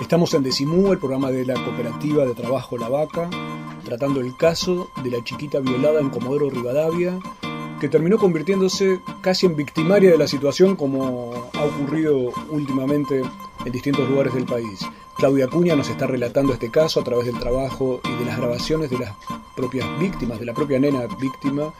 [0.00, 3.30] Estamos en Decimú, el programa de la cooperativa de trabajo La Vaca,
[3.84, 7.18] tratando el caso de la chiquita violada en Comodoro Rivadavia,
[7.80, 13.22] que terminó convirtiéndose casi en victimaria de la situación como ha ocurrido últimamente
[13.64, 14.80] en distintos lugares del país.
[15.16, 18.90] Claudia Cuña nos está relatando este caso a través del trabajo y de las grabaciones
[18.90, 19.12] de las
[19.54, 21.72] propias víctimas, de la propia nena víctima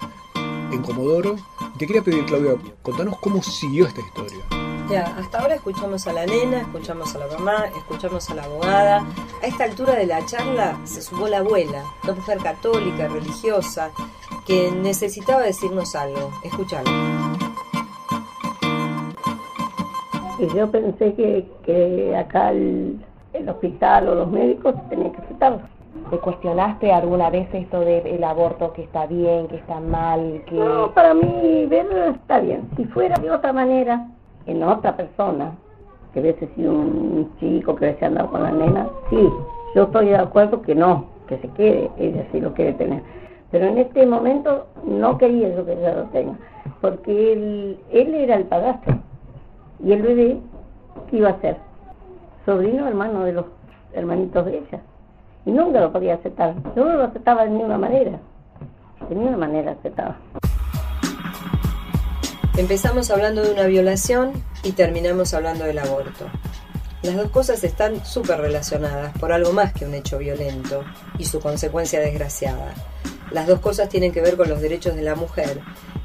[0.72, 1.36] en Comodoro.
[1.78, 4.44] Te quería pedir, Claudia, contanos cómo siguió esta historia.
[4.88, 9.06] Ya, hasta ahora escuchamos a la nena, escuchamos a la mamá, escuchamos a la abogada.
[9.42, 13.90] A esta altura de la charla se sumó la abuela, una mujer católica, religiosa,
[14.46, 16.30] que necesitaba decirnos algo.
[16.44, 16.90] Escuchalo.
[20.54, 23.00] Yo pensé que, que acá el,
[23.32, 25.60] el hospital o los médicos tenían que aceptarlo.
[26.10, 30.42] ¿Te cuestionaste alguna vez esto del aborto, que está bien, que está mal?
[30.46, 30.54] Que...
[30.54, 32.68] No, para mí verlo está bien.
[32.76, 34.06] Si fuera de otra manera,
[34.44, 35.56] en otra persona,
[36.12, 39.28] que hubiese sido un chico que hubiese andado con la nena, sí,
[39.74, 43.02] yo estoy de acuerdo que no, que se quede, ella sí lo quiere tener.
[43.50, 46.36] Pero en este momento no quería yo que ella lo tenga,
[46.80, 48.98] porque él, él era el padrastro
[49.84, 50.40] y el bebé,
[51.10, 51.56] ¿qué iba a ser?
[52.44, 53.46] Sobrino hermano de los
[53.92, 54.80] hermanitos de ella.
[55.44, 56.54] Y nunca lo podía aceptar.
[56.74, 58.18] Yo no lo aceptaba de ninguna manera.
[59.08, 60.16] De ninguna manera aceptaba.
[62.56, 64.32] Empezamos hablando de una violación
[64.64, 66.24] y terminamos hablando del aborto.
[67.02, 70.82] Las dos cosas están súper relacionadas por algo más que un hecho violento
[71.18, 72.72] y su consecuencia desgraciada.
[73.30, 75.60] Las dos cosas tienen que ver con los derechos de la mujer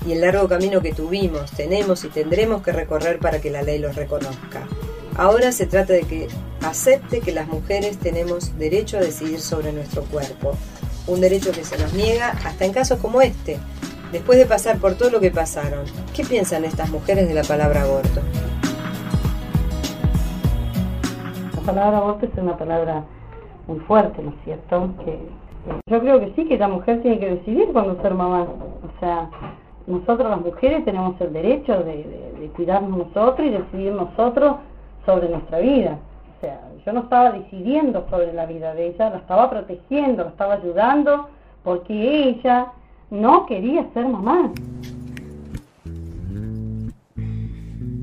[0.05, 3.77] y el largo camino que tuvimos, tenemos y tendremos que recorrer para que la ley
[3.77, 4.67] los reconozca.
[5.15, 6.27] Ahora se trata de que
[6.63, 10.57] acepte que las mujeres tenemos derecho a decidir sobre nuestro cuerpo,
[11.05, 13.59] un derecho que se nos niega hasta en casos como este,
[14.11, 15.85] después de pasar por todo lo que pasaron.
[16.15, 18.21] ¿Qué piensan estas mujeres de la palabra aborto?
[21.55, 23.05] La palabra aborto es una palabra
[23.67, 24.95] muy fuerte, ¿no es cierto?
[25.85, 28.43] Yo creo que sí, que la mujer tiene que decidir cuándo ser mamá.
[28.43, 29.29] O sea,
[29.87, 34.55] nosotros las mujeres tenemos el derecho de, de, de cuidarnos nosotros y decidir nosotros
[35.05, 35.97] sobre nuestra vida.
[36.37, 40.29] O sea, yo no estaba decidiendo sobre la vida de ella, la estaba protegiendo, la
[40.29, 41.27] estaba ayudando,
[41.63, 42.71] porque ella
[43.11, 44.51] no quería ser mamá.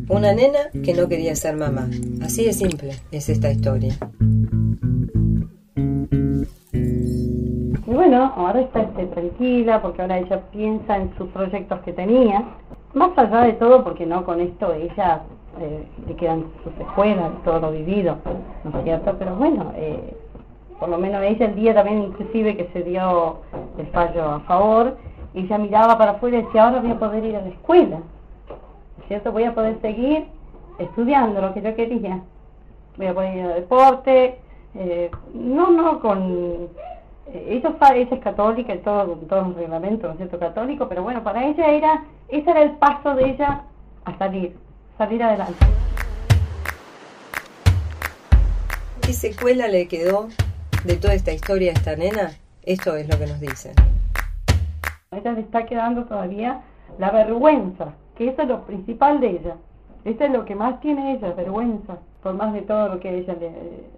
[0.08, 1.88] Una nena que no quería ser mamá.
[2.22, 3.94] Así de simple es esta historia.
[7.88, 12.44] Y bueno, ahora está este, tranquila porque ahora ella piensa en sus proyectos que tenía.
[12.92, 15.22] Más allá de todo, porque no con esto ella
[15.58, 18.18] eh, le quedan sus escuelas, todo lo vivido,
[18.64, 19.16] ¿no es cierto?
[19.18, 20.14] Pero bueno, eh,
[20.78, 23.38] por lo menos ella el día también inclusive que se dio
[23.78, 24.98] el fallo a favor,
[25.32, 28.00] ella miraba para afuera y decía, ahora voy a poder ir a la escuela,
[29.06, 29.32] ¿cierto?
[29.32, 30.26] Voy a poder seguir
[30.78, 32.20] estudiando lo que yo quería,
[32.98, 34.38] voy a poder ir a deporte,
[34.74, 36.68] eh, no, no con...
[37.32, 41.22] Ella, ella es católica y todo, todo un reglamento, ¿no es cierto?, católico, pero bueno,
[41.22, 43.64] para ella era, ese era el paso de ella
[44.04, 44.56] a salir,
[44.96, 45.66] salir adelante.
[49.02, 50.28] ¿Qué secuela le quedó
[50.84, 52.32] de toda esta historia a esta nena?
[52.62, 53.74] Esto es lo que nos dicen.
[55.10, 56.62] A ella le está quedando todavía
[56.98, 59.56] la vergüenza, que eso es lo principal de ella.
[60.04, 63.34] Eso es lo que más tiene ella, vergüenza, por más de todo lo que ella
[63.34, 63.52] le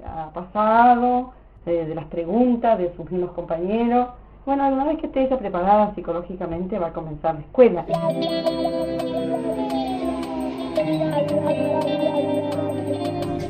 [0.05, 1.33] ha pasado,
[1.67, 4.09] eh, de las preguntas de sus mismos compañeros.
[4.47, 7.85] Bueno, una vez que esté ella preparada psicológicamente va a comenzar la escuela.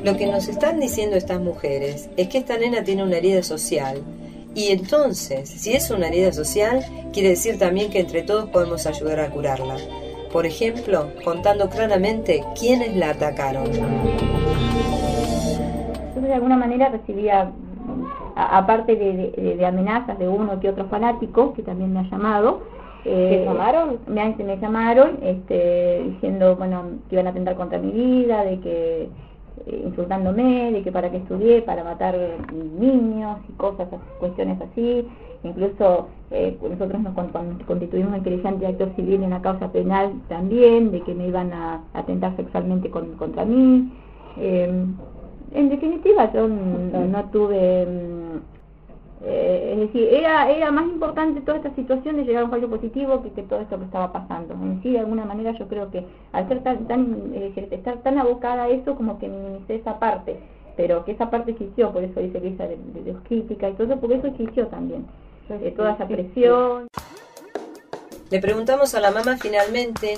[0.02, 4.02] Lo que nos están diciendo estas mujeres es que esta nena tiene una herida social
[4.54, 9.20] y entonces, si es una herida social, quiere decir también que entre todos podemos ayudar
[9.20, 9.76] a curarla.
[10.32, 13.70] Por ejemplo, contando claramente quiénes la atacaron.
[16.14, 17.52] Yo de alguna manera recibía,
[18.58, 22.60] aparte de, de- de amenazas de uno que otro fanático, que también me ha llamado,
[23.02, 24.00] ¿Te llamaron?
[24.08, 29.02] Me, me llamaron este, diciendo, bueno, que iban a atentar contra mi vida, de que
[29.66, 32.14] eh, insultándome, de que para qué estudié, para matar
[32.52, 33.88] niños y cosas,
[34.18, 35.06] cuestiones así.
[35.42, 37.14] Incluso eh, nosotros nos
[37.66, 41.82] constituimos en de actor civil en una causa penal también, de que me iban a
[41.94, 43.90] atentar sexualmente contra mí.
[45.50, 47.86] Eh, en definitiva, yo no, tuve...
[47.86, 48.60] Mm,
[49.22, 52.70] eh, es decir, era, era más importante toda esta situación de llegar a un fallo
[52.70, 54.54] positivo que, que todo esto que estaba pasando.
[54.54, 58.64] En sí, de alguna manera, yo creo que al ser tan, tan estar tan abocada
[58.64, 60.38] a eso, como que minimicé esa parte,
[60.76, 64.16] pero que esa parte existió, por eso dice Lisa de, de, crítica y todo, porque
[64.16, 65.04] eso existió también,
[65.48, 66.86] de toda esa presión.
[68.30, 70.14] Le preguntamos a la mamá finalmente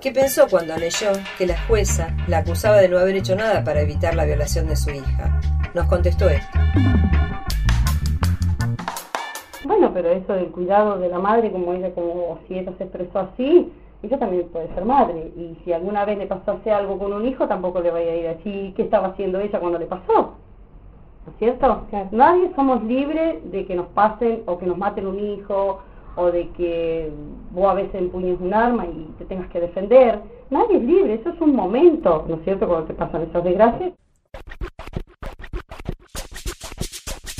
[0.00, 3.82] qué pensó cuando leyó que la jueza la acusaba de no haber hecho nada para
[3.82, 5.40] evitar la violación de su hija.
[5.72, 6.58] Nos contestó esto.
[9.64, 13.20] Bueno, pero eso del cuidado de la madre, como ella, como si ella se expresó
[13.20, 15.30] así, ella también puede ser madre.
[15.36, 18.26] Y si alguna vez le pasase algo con un hijo, tampoco le vaya a ir
[18.26, 18.72] así.
[18.74, 20.34] ¿Qué estaba haciendo ella cuando le pasó?
[21.26, 21.86] ¿No es cierto?
[22.10, 25.80] Nadie somos libres de que nos pasen o que nos maten un hijo
[26.16, 27.10] o de que
[27.50, 30.20] vos a veces empuñes un arma y te tengas que defender.
[30.50, 33.92] Nadie es libre, eso es un momento, ¿no es cierto?, cuando te pasan esas desgracias.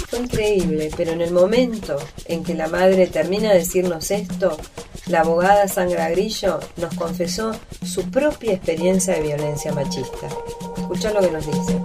[0.09, 1.97] Fue increíble, pero en el momento
[2.27, 4.57] en que la madre termina de decirnos esto,
[5.09, 7.53] la abogada Sangra Grillo nos confesó
[7.85, 10.29] su propia experiencia de violencia machista.
[10.77, 11.81] Escucha lo que nos dice.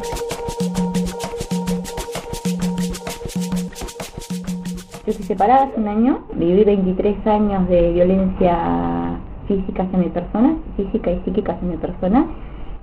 [5.08, 10.58] Yo estoy separada hace un año, viví 23 años de violencia física hacia mi persona,
[10.76, 12.26] física y psíquica hacia mi persona.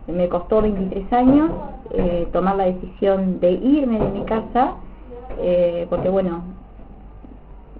[0.07, 1.51] Me costó 23 años
[1.91, 4.72] eh, tomar la decisión de irme de mi casa,
[5.39, 6.45] eh, porque bueno,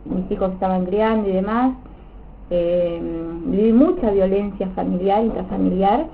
[0.05, 1.76] mis hijos estaban criando y demás.
[2.51, 3.01] Eh,
[3.47, 6.05] viví mucha violencia familiar, intrafamiliar,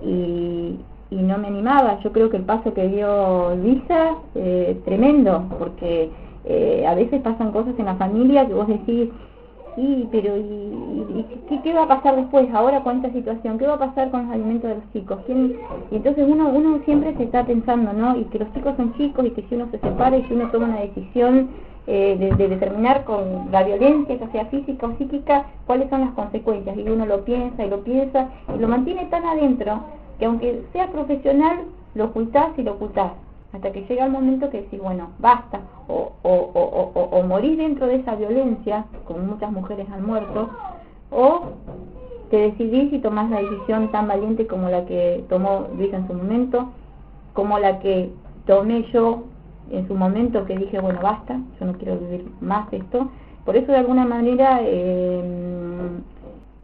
[0.00, 0.78] y,
[1.10, 2.00] y no me animaba.
[2.00, 6.10] Yo creo que el paso que dio Lisa, eh, tremendo, porque
[6.46, 9.10] eh, a veces pasan cosas en la familia que vos decís,
[9.76, 11.26] y, pero y,
[11.62, 12.48] ¿qué, va a pasar después?
[12.54, 15.18] Ahora con esta situación, ¿qué va a pasar con los alimentos de los chicos?
[15.28, 18.16] Y entonces uno, uno siempre se está pensando, ¿no?
[18.16, 20.50] Y que los chicos son chicos y que si uno se separa y si uno
[20.50, 21.50] toma una decisión
[21.86, 26.76] eh, de, determinar con la violencia, que sea física o psíquica, cuáles son las consecuencias.
[26.78, 29.80] Y uno lo piensa y lo piensa y lo mantiene tan adentro
[30.18, 31.58] que aunque sea profesional,
[31.94, 33.12] lo ocultás y lo ocultás
[33.56, 37.86] hasta que llega el momento que decís, bueno, basta, o, o, o, o, morís dentro
[37.86, 40.50] de esa violencia, como muchas mujeres han muerto,
[41.10, 41.42] o
[42.30, 46.14] te decidís y tomás la decisión tan valiente como la que tomó Luisa en su
[46.14, 46.68] momento,
[47.32, 48.10] como la que
[48.46, 49.24] tomé yo
[49.70, 53.08] en su momento, que dije, bueno, basta, yo no quiero vivir más esto.
[53.44, 55.22] Por eso, de alguna manera, eh,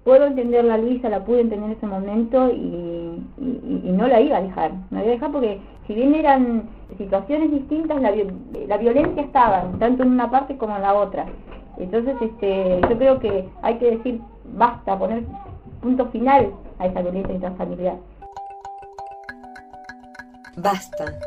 [0.04, 4.38] puedo entender la Luisa, la pude entender en ese momento y, y, no la iba
[4.38, 4.72] a dejar.
[4.90, 8.12] No la iba a dejar porque si bien eran situaciones distintas, la,
[8.66, 11.26] la violencia estaba, tanto en una parte como en la otra.
[11.78, 15.24] Entonces, este, yo creo que hay que decir basta, poner
[15.80, 17.96] punto final a esa violencia intrafamiliar.
[20.56, 21.18] Basta.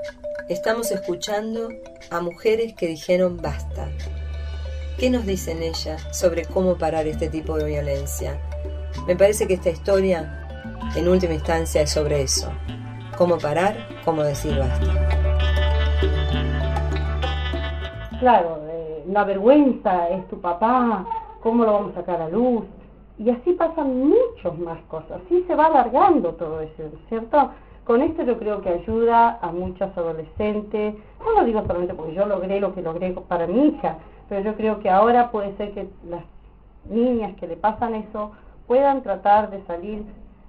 [0.48, 1.70] Estamos escuchando
[2.12, 3.90] a mujeres que dijeron basta.
[5.00, 8.40] ¿Qué nos dicen ellas sobre cómo parar este tipo de violencia?
[9.08, 10.48] Me parece que esta historia,
[10.96, 12.50] en última instancia, es sobre eso.
[13.18, 14.86] Cómo parar, cómo decir basta.
[18.20, 21.06] Claro, eh, la vergüenza es tu papá,
[21.42, 22.66] cómo lo vamos a sacar a luz.
[23.18, 25.22] Y así pasan muchas más cosas.
[25.26, 27.52] Así se va alargando todo eso, ¿cierto?
[27.86, 30.96] Con esto yo creo que ayuda a muchas adolescentes.
[31.24, 33.98] No lo digo solamente porque yo logré lo que logré para mi hija,
[34.28, 36.24] pero yo creo que ahora puede ser que las
[36.90, 38.32] niñas que le pasan eso
[38.68, 40.04] puedan tratar de salir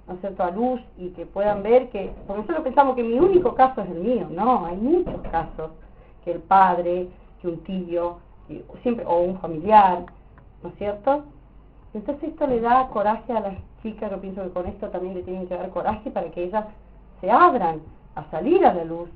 [0.07, 0.43] ¿no es cierto?
[0.43, 3.89] a luz y que puedan ver que, porque nosotros pensamos que mi único caso es
[3.89, 5.71] el mío, no, hay muchos casos,
[6.23, 7.09] que el padre,
[7.41, 8.19] que un tío,
[8.81, 10.05] siempre, o un familiar,
[10.63, 11.25] ¿no es cierto?
[11.93, 15.23] Entonces esto le da coraje a las chicas, yo pienso que con esto también le
[15.23, 16.65] tienen que dar coraje para que ellas
[17.21, 17.81] se abran
[18.15, 19.09] a salir a la luz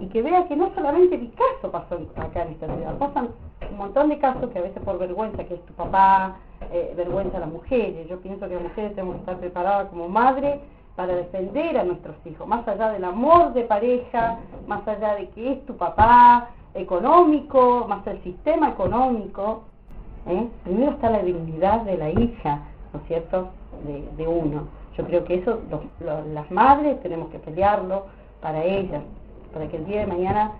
[0.00, 3.28] y que vean que no solamente mi caso pasó acá en esta ciudad, pasan
[3.72, 6.36] un montón de casos que a veces por vergüenza, que es tu papá,
[6.70, 8.08] eh, vergüenza a las mujeres.
[8.08, 10.60] Yo pienso que las mujeres tenemos que estar preparadas como madre
[10.94, 15.52] para defender a nuestros hijos, más allá del amor de pareja, más allá de que
[15.52, 19.64] es tu papá económico, más el sistema económico.
[20.26, 20.48] ¿eh?
[20.64, 22.60] Primero está la dignidad de la hija,
[22.92, 23.48] ¿no es cierto?,
[24.16, 24.68] de, uno.
[24.96, 25.60] Yo creo que eso
[26.34, 28.04] las madres tenemos que pelearlo
[28.42, 29.02] para ellas,
[29.52, 30.52] para que el día de mañana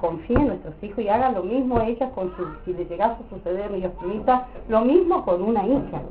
[0.00, 3.30] confíen en nuestros hijos y hagan lo mismo ellas con su, si les llegase a
[3.30, 3.92] suceder, mi Dios
[4.68, 6.02] lo mismo con una hija.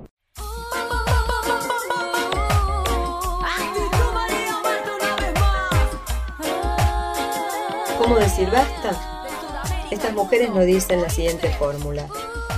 [8.02, 8.92] ¿Cómo decir basta?
[9.90, 12.08] Estas mujeres no dicen la siguiente fórmula.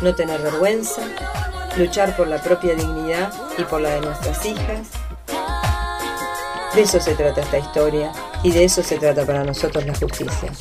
[0.02, 1.02] No tener vergüenza,
[1.78, 5.07] luchar por la propia dignidad y por la de nuestras hijas,
[6.74, 8.12] de eso se trata esta historia
[8.44, 10.52] y de eso se trata para nosotros la justicia.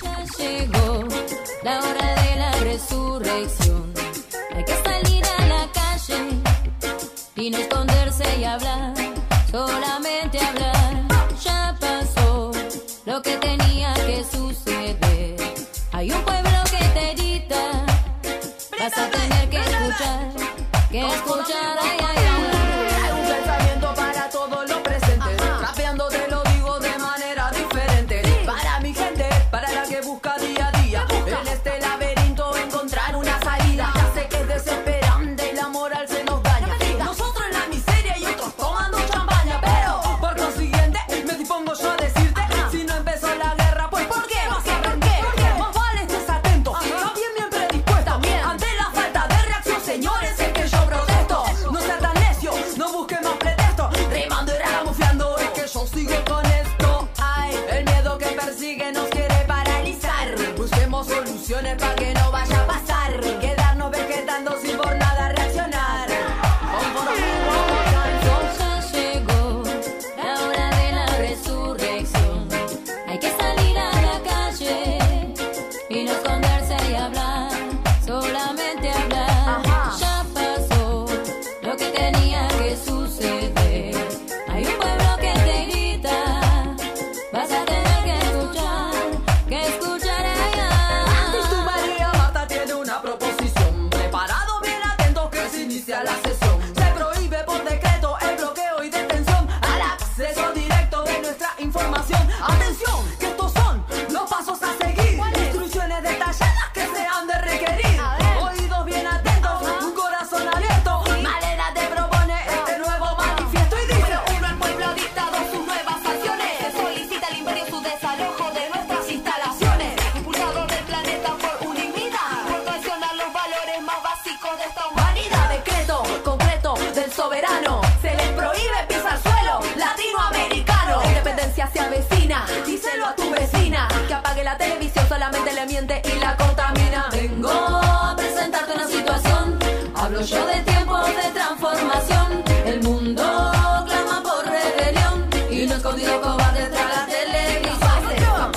[134.46, 137.08] la televisión solamente le miente y la contamina.
[137.10, 139.58] Vengo a presentarte una situación.
[139.96, 142.44] Hablo yo de tiempos de transformación.
[142.64, 148.52] El mundo clama por rebelión y no escondido cobarde tras la televisión.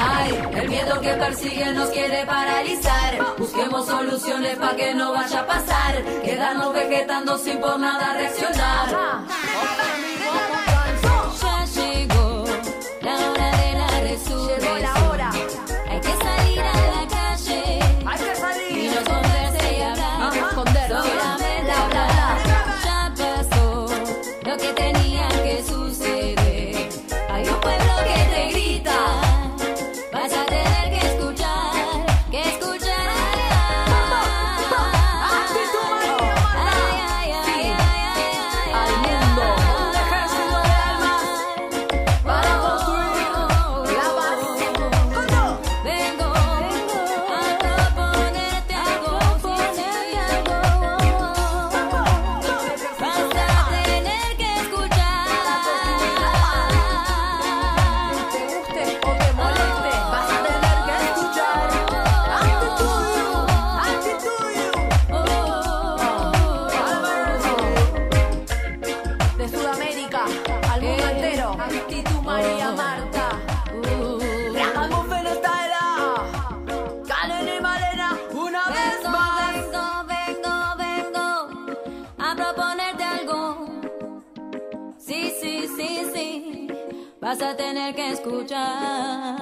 [0.00, 3.18] Ay, el miedo que persigue nos quiere paralizar.
[3.36, 6.02] Busquemos soluciones para que no vaya a pasar.
[6.24, 9.24] Quedarnos vegetando sin por nada reaccionar.
[14.14, 14.46] Jesús.
[14.46, 15.13] Llegó la hora.
[88.44, 89.33] escuchar.